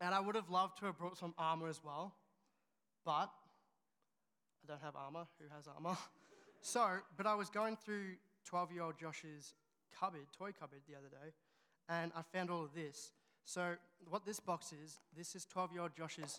And 0.00 0.14
I 0.14 0.20
would 0.20 0.34
have 0.34 0.50
loved 0.50 0.78
to 0.78 0.86
have 0.86 0.98
brought 0.98 1.16
some 1.16 1.32
armor 1.38 1.68
as 1.68 1.80
well, 1.84 2.14
but 3.04 3.30
I 4.62 4.66
don't 4.66 4.82
have 4.82 4.96
armor. 4.96 5.26
Who 5.38 5.54
has 5.54 5.66
armor? 5.66 5.96
So, 6.64 6.86
but 7.16 7.26
I 7.26 7.34
was 7.34 7.50
going 7.50 7.74
through 7.74 8.14
12 8.44 8.70
year 8.70 8.82
old 8.82 8.94
Josh's 8.96 9.54
cupboard, 9.98 10.28
toy 10.38 10.52
cupboard, 10.52 10.82
the 10.88 10.94
other 10.94 11.08
day, 11.08 11.32
and 11.92 12.12
I 12.16 12.22
found 12.22 12.50
all 12.50 12.64
of 12.64 12.74
this. 12.74 13.12
So, 13.44 13.74
what 14.08 14.24
this 14.24 14.40
box 14.40 14.72
is, 14.72 15.00
this 15.16 15.34
is 15.34 15.44
12 15.44 15.72
year 15.72 15.82
old 15.82 15.94
Josh's 15.96 16.38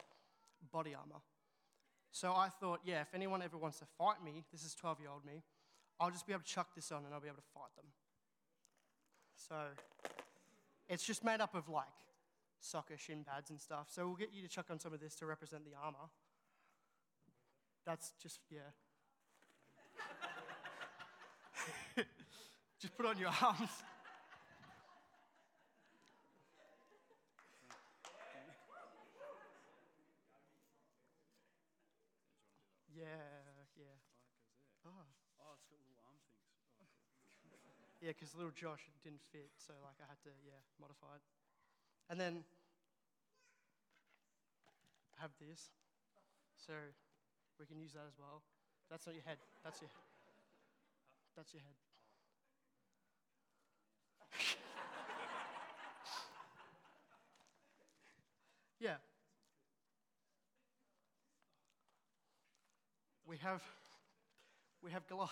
body 0.72 0.96
armor. 0.96 1.22
So 2.12 2.34
I 2.34 2.50
thought, 2.50 2.82
yeah, 2.86 3.02
if 3.02 3.14
anyone 3.14 3.42
ever 3.42 3.58
wants 3.58 3.80
to 3.80 3.86
fight 3.98 4.24
me, 4.24 4.44
this 4.52 4.64
is 4.64 4.76
12 4.76 5.00
year 5.00 5.10
old 5.10 5.26
me, 5.26 5.42
I'll 6.00 6.12
just 6.12 6.28
be 6.28 6.34
able 6.34 6.44
to 6.44 6.50
chuck 6.50 6.68
this 6.76 6.92
on 6.92 7.06
and 7.06 7.14
I'll 7.14 7.22
be 7.22 7.28
able 7.28 7.38
to 7.38 7.52
fight 7.54 7.76
them. 7.76 7.86
So 9.36 9.56
it's 10.90 11.04
just 11.04 11.24
made 11.24 11.42
up 11.42 11.56
of 11.56 11.70
like 11.70 11.86
soccer 12.60 12.98
shin 12.98 13.24
pads 13.24 13.50
and 13.50 13.60
stuff. 13.60 13.88
So 13.90 14.06
we'll 14.08 14.16
get 14.16 14.30
you 14.34 14.42
to 14.44 14.48
chuck 14.48 14.66
on 14.70 14.80
some 14.80 14.94
of 14.94 15.00
this 15.00 15.16
to 15.16 15.26
represent 15.26 15.64
the 15.66 15.72
armor. 15.84 16.10
That's 17.86 18.14
just, 18.22 18.40
yeah. 18.50 18.60
just 22.80 22.96
put 22.96 23.06
on 23.06 23.18
your 23.18 23.30
arms. 23.42 23.70
Yeah, 33.04 33.20
yeah. 33.76 34.00
Oh, 34.88 35.04
Oh, 35.44 35.52
it's 35.60 35.68
got 35.68 35.76
little 35.84 36.00
arm 36.08 36.16
things. 36.24 36.48
Oh, 36.80 36.88
yeah, 38.00 38.16
because 38.16 38.32
little 38.32 38.56
Josh 38.56 38.88
didn't 39.04 39.20
fit, 39.36 39.52
so 39.60 39.76
like 39.84 40.00
I 40.00 40.08
had 40.08 40.24
to, 40.24 40.32
yeah, 40.48 40.64
modify 40.80 41.20
it. 41.20 41.24
And 42.08 42.16
then 42.20 42.48
have 45.20 45.32
this, 45.40 45.72
so 46.56 46.74
we 47.60 47.66
can 47.66 47.80
use 47.80 47.94
that 47.94 48.08
as 48.08 48.18
well. 48.20 48.44
That's 48.90 49.06
not 49.06 49.16
your 49.16 49.24
head. 49.28 49.38
That's 49.64 49.82
your. 49.82 49.90
That's 51.36 51.54
your 51.54 51.64
head. 51.64 51.76
yeah. 58.80 58.98
We 63.34 63.40
have 63.40 63.64
we 64.84 64.92
have 64.92 65.08
Goliath. 65.08 65.32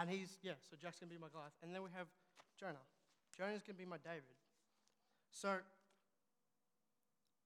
and 0.00 0.08
he's, 0.08 0.38
yeah, 0.42 0.52
so 0.70 0.74
Jack's 0.80 1.00
going 1.00 1.10
to 1.10 1.14
be 1.14 1.20
my 1.20 1.28
Goliath. 1.30 1.52
And 1.62 1.74
then 1.74 1.82
we 1.82 1.90
have 1.94 2.06
Jonah. 2.58 2.80
Jonah's 3.36 3.60
going 3.62 3.76
to 3.76 3.82
be 3.82 3.84
my 3.84 3.98
David. 3.98 4.22
So, 5.30 5.58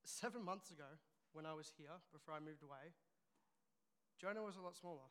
seven 0.04 0.44
months 0.44 0.70
ago, 0.70 0.84
when 1.32 1.44
I 1.44 1.54
was 1.54 1.72
here, 1.76 1.90
before 2.12 2.34
I 2.34 2.38
moved 2.38 2.62
away, 2.62 2.94
Jonah 4.20 4.44
was 4.44 4.54
a 4.54 4.60
lot 4.60 4.76
smaller. 4.76 5.10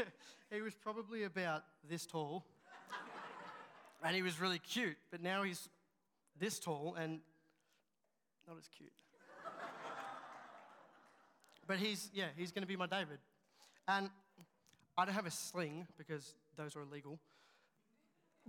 he 0.50 0.62
was 0.62 0.74
probably 0.74 1.24
about 1.24 1.64
this 1.86 2.06
tall. 2.06 2.46
and 4.02 4.16
he 4.16 4.22
was 4.22 4.40
really 4.40 4.58
cute, 4.58 4.96
but 5.10 5.20
now 5.20 5.42
he's 5.42 5.68
this 6.40 6.58
tall 6.58 6.96
and 6.98 7.20
not 8.48 8.56
as 8.56 8.68
cute. 8.74 9.01
But 11.66 11.78
he's, 11.78 12.10
yeah, 12.12 12.26
he's 12.36 12.52
going 12.52 12.62
to 12.62 12.68
be 12.68 12.76
my 12.76 12.86
David. 12.86 13.18
And 13.88 14.10
I 14.96 15.04
don't 15.04 15.14
have 15.14 15.26
a 15.26 15.30
sling 15.30 15.86
because 15.96 16.34
those 16.56 16.76
are 16.76 16.82
illegal. 16.82 17.18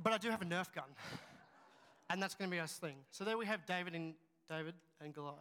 But 0.02 0.14
I 0.14 0.18
do 0.18 0.30
have 0.30 0.42
a 0.42 0.46
Nerf 0.46 0.74
gun. 0.74 0.86
And 2.10 2.22
that's 2.22 2.36
going 2.36 2.50
to 2.50 2.56
be 2.56 2.60
our 2.60 2.68
sling. 2.68 2.98
So 3.12 3.24
there 3.24 3.38
we 3.38 3.46
have 3.46 3.66
David 3.66 3.96
and 3.96 4.14
David 4.50 4.74
and 5.02 5.14
Goliath. 5.14 5.38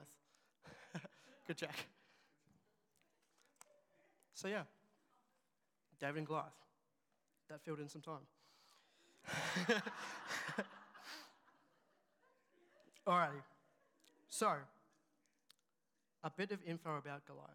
Good 1.47 1.57
Jack. 1.57 1.87
So 4.35 4.49
yeah, 4.49 4.62
David 6.00 6.19
and 6.19 6.26
Goliath. 6.26 6.52
That 7.49 7.61
filled 7.62 7.81
in 7.81 7.88
some 7.88 8.02
time. 8.02 8.26
Alrighty. 13.07 13.43
So, 14.29 14.55
a 16.23 16.31
bit 16.31 16.52
of 16.52 16.59
info 16.67 16.97
about 16.97 17.26
Goliath. 17.26 17.50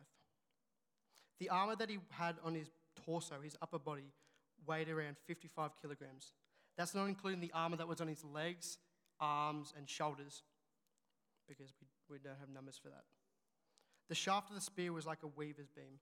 The 1.39 1.50
armor 1.50 1.75
that 1.75 1.89
he 1.89 2.00
had 2.12 2.36
on 2.43 2.55
his 2.55 2.69
torso, 3.05 3.36
his 3.43 3.55
upper 3.62 3.79
body, 3.79 4.12
weighed 4.65 4.89
around 4.89 5.17
55 5.25 5.71
kilograms. 5.81 6.33
That's 6.77 6.95
not 6.95 7.05
including 7.05 7.39
the 7.39 7.51
armor 7.53 7.77
that 7.77 7.88
was 7.88 8.01
on 8.01 8.07
his 8.07 8.24
legs, 8.24 8.77
arms, 9.19 9.74
and 9.77 9.89
shoulders, 9.89 10.43
because 11.47 11.74
we, 11.81 12.15
we 12.15 12.19
don't 12.19 12.39
have 12.39 12.50
numbers 12.50 12.79
for 12.81 12.89
that. 12.89 13.03
The 14.09 14.15
shaft 14.15 14.50
of 14.50 14.55
the 14.55 14.62
spear 14.62 14.93
was 14.93 15.05
like 15.05 15.24
a 15.24 15.27
weaver's 15.27 15.69
beam, 15.75 16.00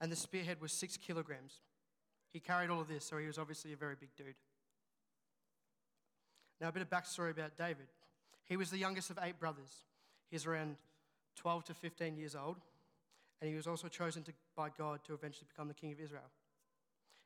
and 0.00 0.10
the 0.10 0.16
spearhead 0.16 0.60
was 0.60 0.72
six 0.72 0.96
kilograms. 0.96 1.60
He 2.32 2.40
carried 2.40 2.70
all 2.70 2.80
of 2.80 2.88
this, 2.88 3.04
so 3.04 3.18
he 3.18 3.26
was 3.26 3.38
obviously 3.38 3.72
a 3.72 3.76
very 3.76 3.94
big 3.98 4.10
dude. 4.16 4.34
Now, 6.60 6.68
a 6.68 6.72
bit 6.72 6.82
of 6.82 6.90
backstory 6.90 7.30
about 7.30 7.56
David. 7.56 7.86
He 8.44 8.56
was 8.56 8.70
the 8.70 8.78
youngest 8.78 9.10
of 9.10 9.18
eight 9.22 9.38
brothers. 9.38 9.84
He's 10.30 10.46
around 10.46 10.76
12 11.36 11.64
to 11.64 11.74
15 11.74 12.16
years 12.16 12.34
old, 12.34 12.56
and 13.40 13.48
he 13.48 13.56
was 13.56 13.66
also 13.66 13.88
chosen 13.88 14.22
to, 14.24 14.32
by 14.56 14.68
God 14.76 15.00
to 15.04 15.14
eventually 15.14 15.46
become 15.48 15.68
the 15.68 15.74
king 15.74 15.92
of 15.92 16.00
Israel. 16.00 16.30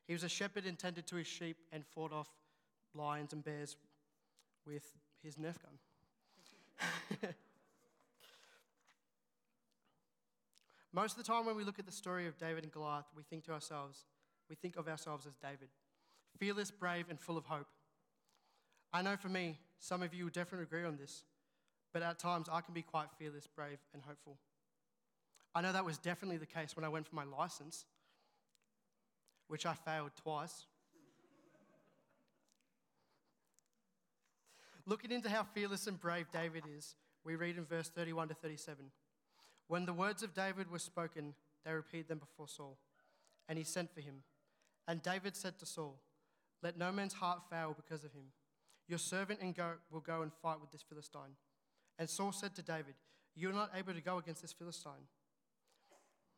He 0.07 0.13
was 0.13 0.25
a 0.25 0.29
shepherd 0.29 0.67
and 0.67 0.79
tended 0.79 1.07
to 1.09 1.17
his 1.17 1.27
sheep 1.27 1.57
and 1.73 1.87
fought 1.87 2.13
off 2.13 2.29
lions 2.95 3.33
and 3.33 3.45
bears 3.45 3.77
with 4.67 4.85
his 5.23 5.37
Nerf 5.37 5.57
gun. 5.63 5.79
Most 10.93 11.17
of 11.17 11.19
the 11.19 11.33
time, 11.33 11.47
when 11.47 11.55
we 11.57 11.63
look 11.63 11.79
at 11.79 11.87
the 11.87 11.93
story 11.93 12.27
of 12.27 12.37
David 12.37 12.65
and 12.65 12.73
Goliath, 12.73 13.07
we 13.17 13.23
think 13.23 13.45
to 13.45 13.53
ourselves, 13.53 14.07
we 14.49 14.57
think 14.57 14.77
of 14.77 14.89
ourselves 14.89 15.25
as 15.27 15.37
David, 15.37 15.69
fearless, 16.37 16.73
brave, 16.73 17.07
and 17.09 17.21
full 17.21 17.39
of 17.39 17.45
hope. 17.45 17.69
I 18.93 19.03
know 19.03 19.17
for 19.17 19.29
me, 19.29 19.57
some 19.79 20.03
of 20.03 20.13
you 20.13 20.25
will 20.25 20.33
definitely 20.33 20.65
agree 20.65 20.85
on 20.85 20.97
this, 20.97 21.23
but 21.93 22.03
at 22.03 22.19
times 22.19 22.49
I 22.51 22.61
can 22.61 22.75
be 22.75 22.83
quite 22.83 23.09
fearless, 23.19 23.47
brave, 23.47 23.79
and 23.93 24.03
hopeful. 24.07 24.37
I 25.55 25.61
know 25.61 25.73
that 25.73 25.85
was 25.85 25.99
definitely 25.99 26.37
the 26.37 26.47
case 26.47 26.77
when 26.77 26.85
I 26.85 26.89
went 26.89 27.07
for 27.07 27.17
my 27.17 27.25
license, 27.25 27.85
which 29.49 29.67
I 29.67 29.75
failed 29.75 30.13
twice. 30.23 30.67
Looking 34.87 35.11
into 35.11 35.29
how 35.29 35.45
fearless 35.45 35.87
and 35.87 36.01
brave 36.01 36.27
David 36.33 36.65
is, 36.77 36.95
we 37.25 37.37
read 37.37 37.57
in 37.57 37.65
verse 37.65 37.89
31 37.89 38.29
to 38.29 38.35
37. 38.35 38.87
When 39.67 39.87
the 39.87 39.93
words 39.93 40.23
of 40.23 40.35
David 40.35 40.71
were 40.71 40.79
spoken, 40.79 41.35
they 41.65 41.73
repeated 41.73 42.09
them 42.09 42.19
before 42.19 42.49
Saul, 42.49 42.79
and 43.49 43.59
he 43.59 43.65
sent 43.65 43.93
for 43.95 44.01
him. 44.01 44.23
And 44.89 45.03
David 45.03 45.37
said 45.37 45.59
to 45.59 45.67
Saul, 45.67 46.01
Let 46.63 46.79
no 46.79 46.91
man's 46.91 47.13
heart 47.13 47.43
fail 47.51 47.77
because 47.77 48.05
of 48.05 48.13
him. 48.13 48.33
Your 48.89 48.99
servant 48.99 49.41
and 49.41 49.55
go, 49.55 49.75
will 49.91 50.01
go 50.01 50.23
and 50.23 50.33
fight 50.43 50.61
with 50.61 50.73
this 50.73 50.83
Philistine. 50.83 51.37
And 52.01 52.09
Saul 52.09 52.33
said 52.33 52.55
to 52.55 52.63
David, 52.63 52.95
You 53.37 53.51
are 53.51 53.53
not 53.53 53.73
able 53.77 53.93
to 53.93 54.01
go 54.01 54.17
against 54.17 54.41
this 54.41 54.55
Philistine 54.55 55.07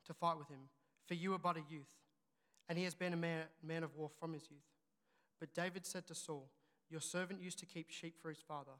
to 0.04 0.12
fight 0.12 0.36
with 0.36 0.48
him, 0.48 0.68
for 1.06 1.14
you 1.14 1.32
are 1.34 1.38
but 1.38 1.56
a 1.56 1.62
youth, 1.70 1.94
and 2.68 2.76
he 2.76 2.82
has 2.82 2.96
been 2.96 3.12
a 3.12 3.16
man, 3.16 3.44
man 3.62 3.84
of 3.84 3.94
war 3.94 4.10
from 4.18 4.32
his 4.32 4.50
youth. 4.50 4.66
But 5.38 5.54
David 5.54 5.86
said 5.86 6.08
to 6.08 6.16
Saul, 6.16 6.50
Your 6.90 7.00
servant 7.00 7.40
used 7.40 7.60
to 7.60 7.66
keep 7.66 7.90
sheep 7.90 8.16
for 8.20 8.28
his 8.28 8.40
father. 8.40 8.72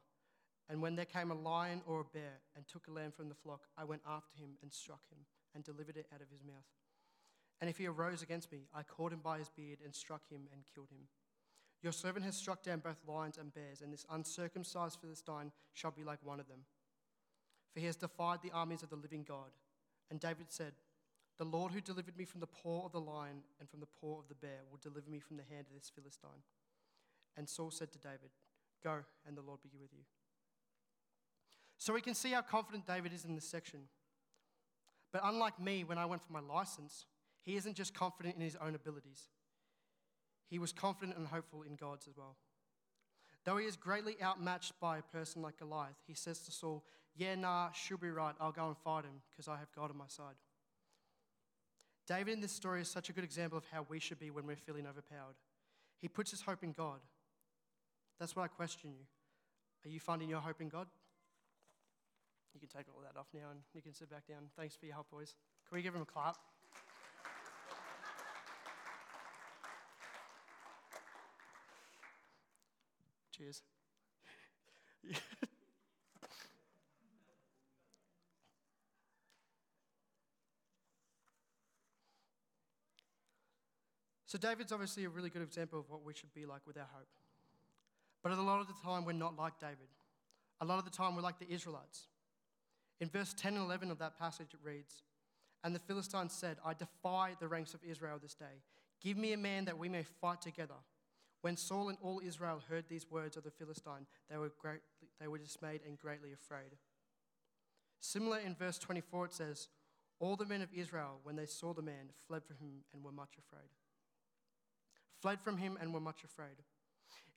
And 0.69 0.81
when 0.81 0.97
there 0.97 1.05
came 1.05 1.31
a 1.31 1.35
lion 1.35 1.81
or 1.87 2.01
a 2.01 2.17
bear 2.17 2.41
and 2.55 2.67
took 2.67 2.87
a 2.87 2.91
lamb 2.91 3.11
from 3.11 3.29
the 3.29 3.35
flock, 3.35 3.61
I 3.77 3.85
went 3.85 4.01
after 4.05 4.37
him 4.37 4.57
and 4.61 4.73
struck 4.73 5.05
him 5.09 5.19
and 5.55 5.63
delivered 5.63 5.95
it 5.95 6.07
out 6.13 6.21
of 6.21 6.29
his 6.29 6.43
mouth. 6.43 6.67
And 7.61 7.69
if 7.69 7.77
he 7.77 7.87
arose 7.87 8.21
against 8.21 8.51
me, 8.51 8.67
I 8.73 8.83
caught 8.83 9.13
him 9.13 9.21
by 9.23 9.37
his 9.37 9.49
beard 9.49 9.79
and 9.83 9.95
struck 9.95 10.27
him 10.29 10.49
and 10.51 10.63
killed 10.73 10.89
him. 10.91 11.07
Your 11.81 11.91
servant 11.91 12.25
has 12.25 12.35
struck 12.35 12.63
down 12.63 12.79
both 12.79 12.97
lions 13.05 13.37
and 13.37 13.53
bears, 13.53 13.81
and 13.81 13.91
this 13.91 14.05
uncircumcised 14.09 14.99
Philistine 15.01 15.51
shall 15.73 15.91
be 15.91 16.05
like 16.05 16.19
one 16.23 16.39
of 16.39 16.47
them. 16.47 16.59
For 17.73 17.79
he 17.79 17.87
has 17.87 17.95
defied 17.95 18.39
the 18.41 18.51
armies 18.51 18.83
of 18.83 18.89
the 18.89 18.95
living 18.95 19.23
God. 19.27 19.51
And 20.11 20.19
David 20.19 20.47
said, 20.49 20.73
The 21.37 21.45
Lord 21.45 21.71
who 21.71 21.81
delivered 21.81 22.17
me 22.17 22.25
from 22.25 22.39
the 22.39 22.47
paw 22.47 22.85
of 22.85 22.91
the 22.91 23.01
lion 23.01 23.41
and 23.59 23.69
from 23.69 23.79
the 23.79 23.87
paw 23.99 24.19
of 24.19 24.27
the 24.27 24.35
bear 24.35 24.59
will 24.69 24.79
deliver 24.81 25.09
me 25.09 25.19
from 25.19 25.37
the 25.37 25.43
hand 25.49 25.65
of 25.67 25.73
this 25.73 25.91
Philistine. 25.93 26.43
And 27.35 27.49
Saul 27.49 27.71
said 27.71 27.91
to 27.93 27.97
David, 27.97 28.29
Go, 28.83 28.99
and 29.25 29.35
the 29.35 29.41
Lord 29.41 29.59
be 29.63 29.69
with 29.79 29.91
you. 29.91 30.03
So 31.77 31.93
we 31.93 32.01
can 32.01 32.13
see 32.13 32.31
how 32.31 32.41
confident 32.41 32.85
David 32.85 33.11
is 33.11 33.25
in 33.25 33.35
this 33.35 33.47
section. 33.47 33.81
But 35.11 35.21
unlike 35.23 35.59
me, 35.59 35.83
when 35.83 35.97
I 35.97 36.05
went 36.05 36.23
for 36.23 36.33
my 36.33 36.39
license, 36.39 37.05
he 37.43 37.55
isn't 37.55 37.75
just 37.75 37.93
confident 37.93 38.35
in 38.35 38.41
his 38.41 38.55
own 38.55 38.75
abilities, 38.75 39.29
he 40.49 40.59
was 40.59 40.71
confident 40.71 41.17
and 41.17 41.27
hopeful 41.27 41.63
in 41.63 41.75
God's 41.75 42.07
as 42.07 42.15
well. 42.15 42.35
Though 43.43 43.57
he 43.57 43.65
is 43.65 43.75
greatly 43.75 44.15
outmatched 44.21 44.79
by 44.79 44.97
a 44.97 45.01
person 45.01 45.41
like 45.41 45.57
Goliath, 45.57 45.97
he 46.07 46.13
says 46.13 46.39
to 46.41 46.51
Saul, 46.51 46.83
Yeah, 47.15 47.35
nah, 47.35 47.71
she'll 47.71 47.97
be 47.97 48.09
right. 48.09 48.33
I'll 48.39 48.51
go 48.51 48.67
and 48.67 48.77
fight 48.77 49.05
him 49.05 49.21
because 49.31 49.47
I 49.47 49.57
have 49.57 49.71
God 49.75 49.91
on 49.91 49.97
my 49.97 50.07
side. 50.07 50.35
David 52.07 52.33
in 52.33 52.41
this 52.41 52.51
story 52.51 52.81
is 52.81 52.89
such 52.89 53.09
a 53.09 53.13
good 53.13 53.23
example 53.23 53.57
of 53.57 53.65
how 53.71 53.85
we 53.87 53.99
should 53.99 54.19
be 54.19 54.31
when 54.31 54.45
we're 54.45 54.55
feeling 54.55 54.85
overpowered. 54.87 55.35
He 56.01 56.07
puts 56.07 56.31
his 56.31 56.41
hope 56.41 56.63
in 56.63 56.71
God. 56.71 56.99
That's 58.19 58.35
why 58.35 58.43
I 58.43 58.47
question 58.47 58.91
you. 58.91 59.05
Are 59.85 59.89
you 59.89 59.99
finding 59.99 60.29
your 60.29 60.39
hope 60.39 60.59
in 60.59 60.69
God? 60.69 60.87
You 62.53 62.59
can 62.59 62.69
take 62.69 62.87
all 62.93 63.01
that 63.01 63.17
off 63.19 63.27
now 63.33 63.49
and 63.51 63.59
you 63.73 63.81
can 63.81 63.93
sit 63.93 64.09
back 64.09 64.27
down. 64.27 64.49
Thanks 64.57 64.75
for 64.75 64.85
your 64.85 64.95
help, 64.95 65.09
boys. 65.11 65.35
Can 65.67 65.75
we 65.75 65.81
give 65.81 65.95
him 65.95 66.01
a 66.01 66.05
clap? 66.05 66.37
Cheers. 73.35 73.63
So, 84.33 84.39
David's 84.39 84.71
obviously 84.71 85.03
a 85.03 85.09
really 85.09 85.29
good 85.29 85.43
example 85.43 85.77
of 85.77 85.87
what 85.91 86.03
we 86.03 86.11
should 86.11 86.33
be 86.33 86.47
like 86.47 86.61
with 86.65 86.75
our 86.75 86.89
hope. 86.91 87.05
But 88.23 88.31
a 88.31 88.41
lot 88.41 88.61
of 88.61 88.67
the 88.67 88.73
time, 88.83 89.05
we're 89.05 89.11
not 89.11 89.37
like 89.37 89.59
David. 89.59 89.93
A 90.59 90.65
lot 90.65 90.79
of 90.79 90.85
the 90.85 90.89
time, 90.89 91.15
we're 91.15 91.21
like 91.21 91.37
the 91.37 91.53
Israelites. 91.53 92.07
In 92.99 93.09
verse 93.09 93.31
10 93.37 93.53
and 93.53 93.63
11 93.63 93.91
of 93.91 93.99
that 93.99 94.17
passage, 94.17 94.47
it 94.55 94.59
reads 94.63 95.03
And 95.63 95.75
the 95.75 95.79
Philistines 95.79 96.33
said, 96.33 96.57
I 96.65 96.73
defy 96.73 97.35
the 97.39 97.47
ranks 97.47 97.75
of 97.75 97.81
Israel 97.87 98.17
this 98.19 98.33
day. 98.33 98.63
Give 99.03 99.17
me 99.17 99.33
a 99.33 99.37
man 99.37 99.65
that 99.65 99.77
we 99.77 99.87
may 99.87 100.01
fight 100.01 100.41
together. 100.41 100.81
When 101.41 101.55
Saul 101.55 101.89
and 101.89 101.99
all 102.01 102.19
Israel 102.25 102.59
heard 102.67 102.85
these 102.89 103.11
words 103.11 103.37
of 103.37 103.43
the 103.43 103.51
Philistine, 103.51 104.07
they 104.31 104.37
were, 104.37 104.51
great, 104.59 104.79
they 105.21 105.27
were 105.27 105.37
dismayed 105.37 105.81
and 105.85 105.95
greatly 105.95 106.33
afraid. 106.33 106.75
Similar 107.99 108.39
in 108.39 108.55
verse 108.55 108.79
24, 108.79 109.25
it 109.25 109.33
says, 109.33 109.67
All 110.19 110.35
the 110.35 110.47
men 110.47 110.63
of 110.63 110.69
Israel, 110.73 111.19
when 111.21 111.35
they 111.35 111.45
saw 111.45 111.71
the 111.71 111.83
man, 111.83 112.09
fled 112.27 112.43
from 112.43 112.57
him 112.57 112.83
and 112.95 113.03
were 113.03 113.11
much 113.11 113.35
afraid. 113.37 113.69
Fled 115.23 115.39
from 115.39 115.55
him 115.55 115.77
and 115.79 115.93
were 115.93 116.01
much 116.01 116.25
afraid. 116.25 116.57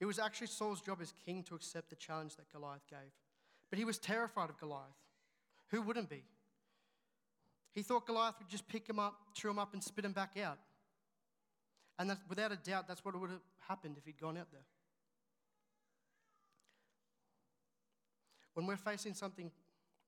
It 0.01 0.07
was 0.07 0.19
actually 0.19 0.49
Saul's 0.49 0.81
job 0.81 0.99
as 1.01 1.15
king 1.25 1.45
to 1.45 1.55
accept 1.55 1.89
the 1.89 1.95
challenge 1.95 2.35
that 2.35 2.53
Goliath 2.53 2.85
gave. 2.91 3.13
But 3.71 3.79
he 3.79 3.85
was 3.85 3.97
terrified 3.97 4.51
of 4.51 4.59
Goliath. 4.59 4.83
Who 5.69 5.83
wouldn't 5.83 6.11
be? 6.11 6.25
He 7.75 7.83
thought 7.83 8.05
Goliath 8.05 8.35
would 8.41 8.49
just 8.49 8.67
pick 8.67 8.89
him 8.89 8.99
up, 8.99 9.15
chew 9.35 9.49
him 9.49 9.61
up, 9.61 9.73
and 9.73 9.85
spit 9.85 10.05
him 10.05 10.11
back 10.11 10.33
out. 10.37 10.59
And 11.97 12.17
without 12.29 12.51
a 12.51 12.57
doubt, 12.57 12.89
that's 12.89 13.05
what 13.05 13.19
would 13.21 13.31
have 13.31 13.39
happened 13.69 13.99
if 13.99 14.05
he'd 14.05 14.19
gone 14.21 14.37
out 14.37 14.51
there. 14.51 14.67
When 18.55 18.67
we're 18.67 18.77
facing 18.77 19.15
something, 19.15 19.53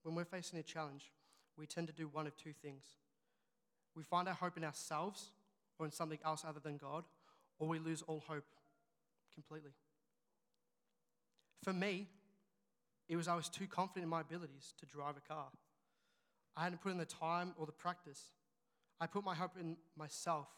when 0.03 0.17
we're 0.17 0.25
facing 0.25 0.59
a 0.59 0.65
challenge, 0.65 1.13
we 1.57 1.65
tend 1.65 1.87
to 1.87 1.93
do 1.93 2.09
one 2.09 2.27
of 2.27 2.37
two 2.37 2.55
things. 2.61 2.87
We 3.95 4.03
find 4.03 4.27
our 4.27 4.35
hope 4.35 4.57
in 4.57 4.65
ourselves 4.65 5.31
or 5.79 5.87
in 5.87 5.93
something 5.93 6.19
else 6.25 6.45
other 6.45 6.59
than 6.59 6.77
God, 6.77 7.05
or 7.59 7.69
we 7.69 7.79
lose 7.79 8.03
all 8.03 8.23
hope 8.27 8.45
completely. 9.35 9.73
For 11.65 11.73
me, 11.73 12.09
it 13.09 13.17
was 13.17 13.29
I 13.29 13.35
was 13.35 13.49
too 13.49 13.67
confident 13.67 14.05
in 14.05 14.11
my 14.11 14.21
abilities 14.21 14.75
to 14.79 14.87
drive 14.87 15.17
a 15.17 15.33
car. 15.33 15.47
I 16.57 16.65
hadn't 16.65 16.81
put 16.83 16.93
in 16.93 16.99
the 16.99 17.05
time 17.05 17.55
or 17.57 17.67
the 17.67 17.73
practice. 17.73 18.33
I 19.01 19.07
put 19.07 19.25
my 19.25 19.35
hope 19.35 19.53
in 19.59 19.77
myself 19.97 20.49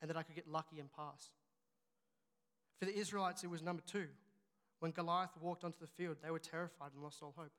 and 0.00 0.08
that 0.08 0.16
I 0.16 0.22
could 0.22 0.34
get 0.34 0.48
lucky 0.48 0.78
and 0.78 0.88
pass. 0.92 1.30
For 2.78 2.86
the 2.86 2.96
Israelites, 2.96 3.44
it 3.44 3.50
was 3.50 3.62
number 3.62 3.82
two. 3.86 4.06
When 4.80 4.90
Goliath 4.90 5.30
walked 5.40 5.64
onto 5.64 5.78
the 5.80 5.86
field, 5.86 6.18
they 6.22 6.30
were 6.30 6.38
terrified 6.38 6.90
and 6.94 7.02
lost 7.02 7.22
all 7.22 7.34
hope. 7.36 7.52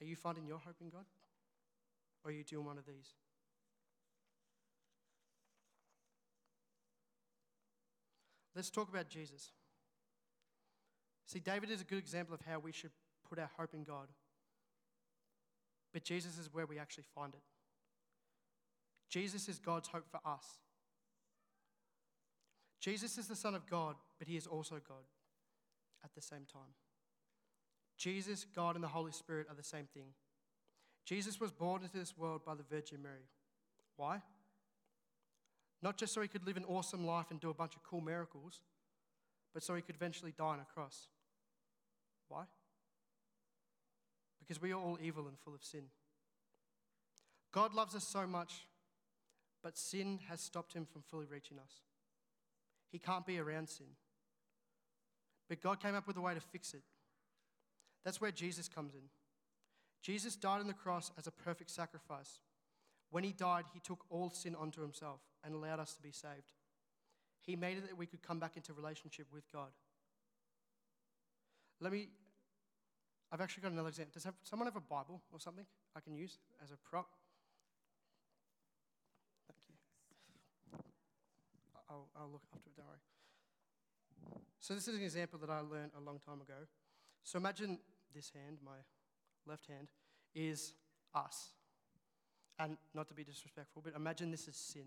Are 0.00 0.04
you 0.04 0.16
finding 0.16 0.46
your 0.46 0.58
hope 0.58 0.76
in 0.80 0.88
God? 0.88 1.04
Or 2.24 2.30
are 2.30 2.34
you 2.34 2.44
doing 2.44 2.64
one 2.64 2.78
of 2.78 2.86
these? 2.86 3.14
Let's 8.60 8.68
talk 8.68 8.90
about 8.90 9.08
Jesus. 9.08 9.52
See, 11.24 11.38
David 11.38 11.70
is 11.70 11.80
a 11.80 11.84
good 11.84 11.96
example 11.96 12.34
of 12.34 12.42
how 12.42 12.58
we 12.58 12.72
should 12.72 12.90
put 13.26 13.38
our 13.38 13.48
hope 13.56 13.72
in 13.72 13.84
God. 13.84 14.08
But 15.94 16.04
Jesus 16.04 16.36
is 16.36 16.52
where 16.52 16.66
we 16.66 16.78
actually 16.78 17.04
find 17.14 17.32
it. 17.32 17.40
Jesus 19.08 19.48
is 19.48 19.58
God's 19.58 19.88
hope 19.88 20.04
for 20.10 20.20
us. 20.26 20.44
Jesus 22.82 23.16
is 23.16 23.28
the 23.28 23.34
Son 23.34 23.54
of 23.54 23.66
God, 23.66 23.94
but 24.18 24.28
he 24.28 24.36
is 24.36 24.46
also 24.46 24.74
God 24.86 25.08
at 26.04 26.14
the 26.14 26.20
same 26.20 26.44
time. 26.52 26.74
Jesus, 27.96 28.44
God, 28.54 28.74
and 28.74 28.84
the 28.84 28.88
Holy 28.88 29.12
Spirit 29.12 29.46
are 29.48 29.56
the 29.56 29.62
same 29.62 29.86
thing. 29.94 30.12
Jesus 31.06 31.40
was 31.40 31.50
born 31.50 31.80
into 31.80 31.96
this 31.96 32.14
world 32.14 32.44
by 32.44 32.54
the 32.54 32.64
Virgin 32.70 33.02
Mary. 33.02 33.24
Why? 33.96 34.20
Not 35.82 35.96
just 35.96 36.12
so 36.12 36.20
he 36.20 36.28
could 36.28 36.46
live 36.46 36.56
an 36.56 36.64
awesome 36.66 37.06
life 37.06 37.26
and 37.30 37.40
do 37.40 37.50
a 37.50 37.54
bunch 37.54 37.74
of 37.74 37.82
cool 37.82 38.00
miracles, 38.00 38.60
but 39.54 39.62
so 39.62 39.74
he 39.74 39.82
could 39.82 39.96
eventually 39.96 40.32
die 40.36 40.44
on 40.44 40.60
a 40.60 40.74
cross. 40.74 41.08
Why? 42.28 42.44
Because 44.38 44.60
we 44.60 44.72
are 44.72 44.80
all 44.80 44.98
evil 45.02 45.26
and 45.26 45.38
full 45.38 45.54
of 45.54 45.64
sin. 45.64 45.84
God 47.52 47.74
loves 47.74 47.94
us 47.94 48.06
so 48.06 48.26
much, 48.26 48.66
but 49.62 49.76
sin 49.76 50.20
has 50.28 50.40
stopped 50.40 50.74
him 50.74 50.84
from 50.84 51.02
fully 51.02 51.26
reaching 51.26 51.58
us. 51.58 51.80
He 52.92 52.98
can't 52.98 53.26
be 53.26 53.38
around 53.38 53.68
sin. 53.68 53.86
But 55.48 55.62
God 55.62 55.80
came 55.80 55.94
up 55.94 56.06
with 56.06 56.16
a 56.16 56.20
way 56.20 56.34
to 56.34 56.40
fix 56.40 56.74
it. 56.74 56.82
That's 58.04 58.20
where 58.20 58.30
Jesus 58.30 58.68
comes 58.68 58.94
in. 58.94 59.08
Jesus 60.02 60.36
died 60.36 60.60
on 60.60 60.66
the 60.66 60.72
cross 60.72 61.10
as 61.18 61.26
a 61.26 61.32
perfect 61.32 61.70
sacrifice. 61.70 62.38
When 63.10 63.24
he 63.24 63.32
died, 63.32 63.64
he 63.74 63.80
took 63.80 64.04
all 64.08 64.30
sin 64.30 64.54
onto 64.54 64.80
himself 64.80 65.20
and 65.44 65.54
allowed 65.54 65.80
us 65.80 65.94
to 65.94 66.02
be 66.02 66.12
saved. 66.12 66.52
He 67.40 67.56
made 67.56 67.78
it 67.78 67.88
that 67.88 67.96
we 67.96 68.06
could 68.06 68.22
come 68.22 68.38
back 68.38 68.56
into 68.56 68.72
relationship 68.72 69.26
with 69.32 69.50
God. 69.52 69.70
Let 71.80 71.92
me, 71.92 72.08
I've 73.32 73.40
actually 73.40 73.62
got 73.62 73.72
another 73.72 73.88
example. 73.88 74.12
Does 74.14 74.24
have, 74.24 74.34
someone 74.42 74.66
have 74.66 74.76
a 74.76 74.80
Bible 74.80 75.22
or 75.32 75.40
something 75.40 75.64
I 75.96 76.00
can 76.00 76.14
use 76.14 76.38
as 76.62 76.70
a 76.70 76.76
prop? 76.76 77.08
Thank 79.48 79.60
you. 79.68 80.78
I'll, 81.88 82.08
I'll 82.14 82.30
look 82.30 82.42
after 82.54 82.68
it, 82.68 82.76
don't 82.76 82.86
worry. 82.86 82.98
So, 84.60 84.74
this 84.74 84.86
is 84.86 84.94
an 84.94 85.02
example 85.02 85.38
that 85.38 85.48
I 85.48 85.60
learned 85.60 85.92
a 85.96 86.00
long 86.00 86.18
time 86.18 86.42
ago. 86.42 86.66
So, 87.24 87.38
imagine 87.38 87.78
this 88.14 88.30
hand, 88.30 88.58
my 88.62 88.76
left 89.46 89.66
hand, 89.66 89.88
is 90.34 90.74
us. 91.14 91.54
And 92.58 92.76
not 92.94 93.08
to 93.08 93.14
be 93.14 93.24
disrespectful, 93.24 93.80
but 93.82 93.96
imagine 93.96 94.30
this 94.30 94.46
is 94.46 94.56
sin 94.56 94.84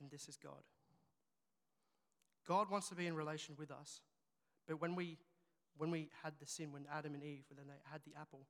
and 0.00 0.10
this 0.10 0.28
is 0.28 0.36
God. 0.36 0.62
God 2.46 2.70
wants 2.70 2.88
to 2.88 2.94
be 2.94 3.06
in 3.06 3.14
relation 3.14 3.54
with 3.58 3.70
us, 3.70 4.00
but 4.66 4.80
when 4.80 4.94
we 4.94 5.18
when 5.76 5.90
we 5.90 6.10
had 6.24 6.34
the 6.40 6.46
sin, 6.46 6.72
when 6.72 6.86
Adam 6.92 7.14
and 7.14 7.22
Eve, 7.22 7.44
when 7.54 7.66
they 7.68 7.74
had 7.90 8.00
the 8.04 8.20
apple, 8.20 8.40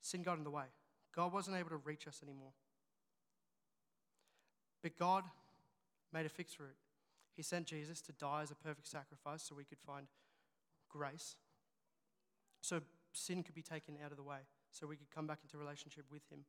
sin 0.00 0.22
got 0.22 0.38
in 0.38 0.44
the 0.44 0.50
way. 0.50 0.66
God 1.14 1.32
wasn't 1.32 1.56
able 1.56 1.70
to 1.70 1.76
reach 1.78 2.06
us 2.06 2.20
anymore. 2.22 2.52
But 4.82 4.96
God 4.96 5.24
made 6.12 6.24
a 6.24 6.28
fix 6.28 6.54
for 6.54 6.64
it. 6.64 6.76
He 7.34 7.42
sent 7.42 7.66
Jesus 7.66 8.00
to 8.02 8.12
die 8.12 8.42
as 8.42 8.50
a 8.50 8.54
perfect 8.54 8.86
sacrifice 8.86 9.42
so 9.42 9.54
we 9.54 9.64
could 9.64 9.80
find 9.80 10.06
grace. 10.88 11.36
So 12.60 12.80
sin 13.12 13.42
could 13.42 13.54
be 13.54 13.62
taken 13.62 13.96
out 14.04 14.10
of 14.10 14.16
the 14.16 14.22
way, 14.22 14.38
so 14.70 14.86
we 14.86 14.96
could 14.96 15.10
come 15.10 15.26
back 15.26 15.40
into 15.42 15.58
relationship 15.58 16.04
with 16.10 16.22
Him. 16.30 16.44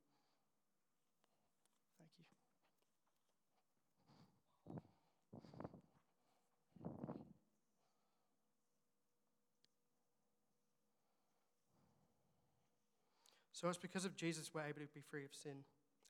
So 13.60 13.68
it's 13.68 13.78
because 13.78 14.06
of 14.06 14.16
Jesus 14.16 14.52
we're 14.54 14.62
able 14.62 14.80
to 14.80 14.94
be 14.94 15.02
free 15.10 15.26
of 15.26 15.32
sin 15.34 15.64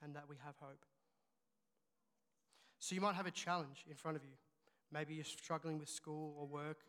and 0.04 0.16
that 0.16 0.26
we 0.30 0.36
have 0.46 0.56
hope. 0.60 0.86
So 2.80 2.94
you 2.94 3.02
might 3.02 3.16
have 3.16 3.26
a 3.26 3.32
challenge 3.32 3.86
in 3.90 3.96
front 3.96 4.18
of 4.18 4.24
you. 4.24 4.36
Maybe 4.92 5.16
you're 5.16 5.24
struggling 5.24 5.80
with 5.80 5.90
school 5.90 6.36
or 6.40 6.46
work. 6.46 6.82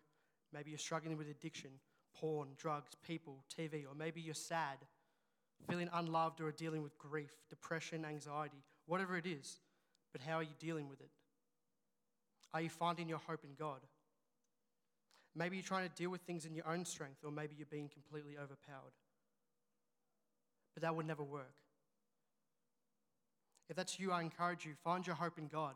Maybe 0.53 0.71
you're 0.71 0.79
struggling 0.79 1.17
with 1.17 1.31
addiction, 1.31 1.71
porn, 2.15 2.49
drugs, 2.59 2.93
people, 3.07 3.45
TV, 3.57 3.85
or 3.85 3.95
maybe 3.97 4.21
you're 4.21 4.35
sad 4.35 4.77
feeling 5.69 5.89
unloved, 5.93 6.41
or 6.41 6.51
dealing 6.53 6.83
with 6.83 6.97
grief, 6.99 7.33
depression, 7.49 8.05
anxiety, 8.05 8.63
whatever 8.87 9.17
it 9.17 9.27
is. 9.27 9.59
But 10.13 10.23
how 10.23 10.37
are 10.37 10.43
you 10.43 10.55
dealing 10.59 10.89
with 10.89 11.01
it? 11.01 11.11
Are 12.53 12.61
you 12.61 12.71
finding 12.71 13.09
your 13.09 13.21
hope 13.27 13.45
in 13.45 13.51
God? 13.59 13.81
Maybe 15.35 15.57
you're 15.57 15.65
trying 15.65 15.89
to 15.89 15.95
deal 15.95 16.11
with 16.11 16.23
things 16.23 16.45
in 16.45 16.55
your 16.55 16.67
own 16.67 16.85
strength, 16.85 17.25
or 17.25 17.31
maybe 17.31 17.55
you're 17.57 17.67
being 17.71 17.89
completely 17.89 18.37
overpowered. 18.37 18.95
But 20.81 20.87
that 20.87 20.97
would 20.97 21.07
never 21.07 21.23
work. 21.23 21.53
If 23.69 23.77
that's 23.77 24.01
you, 24.01 24.13
I 24.13 24.23
encourage 24.23 24.65
you, 24.65 24.73
find 24.83 25.07
your 25.07 25.15
hope 25.15 25.37
in 25.37 25.47
God. 25.47 25.75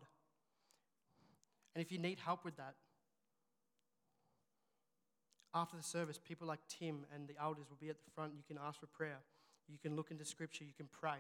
And 1.75 1.85
if 1.85 1.93
you 1.93 1.99
need 1.99 2.21
help 2.21 2.43
with 2.43 2.57
that, 2.57 2.75
after 5.55 5.77
the 5.77 5.83
service, 5.83 6.19
people 6.19 6.49
like 6.49 6.61
Tim 6.71 7.05
and 7.15 7.29
the 7.29 7.35
elders 7.39 7.67
will 7.69 7.77
be 7.79 7.91
at 7.91 7.97
the 7.97 8.11
front. 8.15 8.33
You 8.35 8.45
can 8.49 8.57
ask 8.67 8.81
for 8.81 8.87
prayer. 8.87 9.19
You 9.69 9.79
can 9.79 9.95
look 9.95 10.11
into 10.11 10.25
scripture. 10.25 10.65
You 10.65 10.73
can 10.75 10.89
pray. 10.91 11.19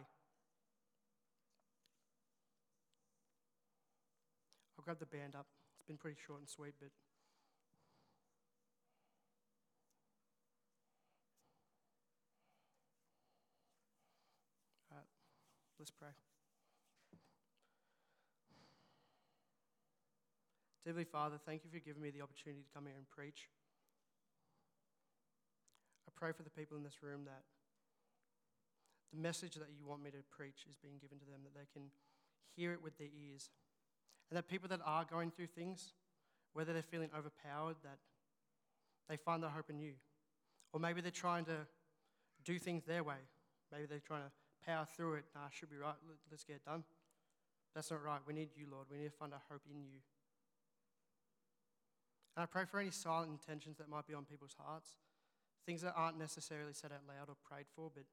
I'll 4.78 4.84
grab 4.84 4.98
the 4.98 5.06
band 5.06 5.34
up. 5.34 5.46
It's 5.78 5.86
been 5.86 5.98
pretty 5.98 6.16
short 6.26 6.40
and 6.40 6.48
sweet, 6.48 6.72
but. 6.80 6.88
All 14.90 14.96
right, 14.96 15.06
let's 15.84 15.90
pray. 15.90 16.16
Heavenly 20.86 21.04
Father, 21.04 21.36
thank 21.44 21.60
you 21.62 21.68
for 21.68 21.78
giving 21.78 22.00
me 22.00 22.08
the 22.08 22.22
opportunity 22.22 22.62
to 22.62 22.72
come 22.72 22.86
here 22.86 22.96
and 22.96 23.04
preach. 23.10 23.50
I 26.08 26.10
pray 26.16 26.32
for 26.32 26.42
the 26.42 26.48
people 26.48 26.78
in 26.78 26.84
this 26.84 27.02
room 27.02 27.26
that 27.26 27.44
the 29.12 29.20
message 29.20 29.56
that 29.56 29.68
you 29.76 29.84
want 29.84 30.02
me 30.02 30.10
to 30.12 30.24
preach 30.34 30.64
is 30.70 30.76
being 30.80 30.96
given 30.96 31.18
to 31.18 31.26
them, 31.26 31.44
that 31.44 31.52
they 31.52 31.68
can 31.74 31.90
hear 32.56 32.72
it 32.72 32.82
with 32.82 32.96
their 32.96 33.12
ears. 33.12 33.50
And 34.30 34.38
that 34.38 34.48
people 34.48 34.70
that 34.70 34.80
are 34.86 35.04
going 35.04 35.32
through 35.32 35.48
things, 35.48 35.92
whether 36.54 36.72
they're 36.72 36.80
feeling 36.80 37.10
overpowered, 37.12 37.76
that 37.84 37.98
they 39.10 39.18
find 39.18 39.42
their 39.42 39.50
hope 39.50 39.68
in 39.68 39.78
you. 39.78 39.92
Or 40.72 40.80
maybe 40.80 41.02
they're 41.02 41.10
trying 41.10 41.44
to 41.44 41.68
do 42.42 42.58
things 42.58 42.84
their 42.86 43.04
way. 43.04 43.20
Maybe 43.70 43.84
they're 43.84 43.98
trying 43.98 44.22
to 44.22 44.32
power 44.66 44.86
through 44.96 45.14
it. 45.14 45.24
Nah, 45.34 45.48
should 45.50 45.70
be 45.70 45.76
right. 45.76 45.94
Let- 46.08 46.18
Let's 46.30 46.44
get 46.44 46.56
it 46.56 46.64
done. 46.64 46.84
That's 47.74 47.90
not 47.90 48.02
right. 48.02 48.20
We 48.26 48.34
need 48.34 48.50
you, 48.56 48.66
Lord. 48.70 48.86
We 48.90 48.98
need 48.98 49.10
to 49.10 49.16
find 49.16 49.32
our 49.32 49.42
hope 49.50 49.62
in 49.70 49.82
you. 49.82 50.00
And 52.36 52.42
I 52.42 52.46
pray 52.46 52.64
for 52.64 52.80
any 52.80 52.90
silent 52.90 53.30
intentions 53.30 53.78
that 53.78 53.88
might 53.88 54.06
be 54.06 54.14
on 54.14 54.24
people's 54.24 54.56
hearts, 54.58 54.90
things 55.66 55.82
that 55.82 55.94
aren't 55.96 56.18
necessarily 56.18 56.72
said 56.72 56.92
out 56.92 57.06
loud 57.06 57.28
or 57.28 57.36
prayed 57.48 57.66
for, 57.74 57.90
but 57.94 58.04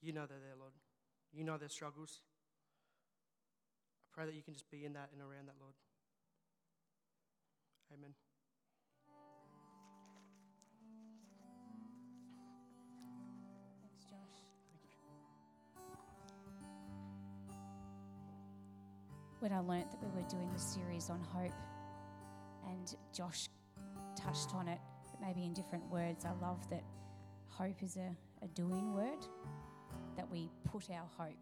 you 0.00 0.12
know 0.12 0.26
they're 0.26 0.38
there, 0.38 0.56
Lord. 0.58 0.72
You 1.32 1.44
know 1.44 1.58
their 1.58 1.68
struggles. 1.68 2.20
I 4.06 4.14
pray 4.14 4.26
that 4.26 4.34
you 4.34 4.42
can 4.42 4.54
just 4.54 4.70
be 4.70 4.84
in 4.84 4.92
that 4.92 5.10
and 5.12 5.20
around 5.20 5.46
that, 5.46 5.56
Lord. 5.60 5.74
Amen. 7.92 8.14
When 19.44 19.52
I 19.52 19.58
learnt 19.58 19.90
that 19.90 20.02
we 20.02 20.08
were 20.08 20.26
doing 20.26 20.50
the 20.54 20.58
series 20.58 21.10
on 21.10 21.20
hope, 21.20 21.52
and 22.66 22.96
Josh 23.12 23.50
touched 24.16 24.54
on 24.54 24.68
it, 24.68 24.78
but 25.10 25.20
maybe 25.20 25.44
in 25.44 25.52
different 25.52 25.84
words, 25.90 26.24
I 26.24 26.32
love 26.42 26.66
that 26.70 26.82
hope 27.48 27.82
is 27.82 27.98
a, 27.98 28.16
a 28.42 28.48
doing 28.54 28.94
word, 28.94 29.18
that 30.16 30.26
we 30.30 30.48
put 30.64 30.88
our 30.90 31.06
hope 31.18 31.36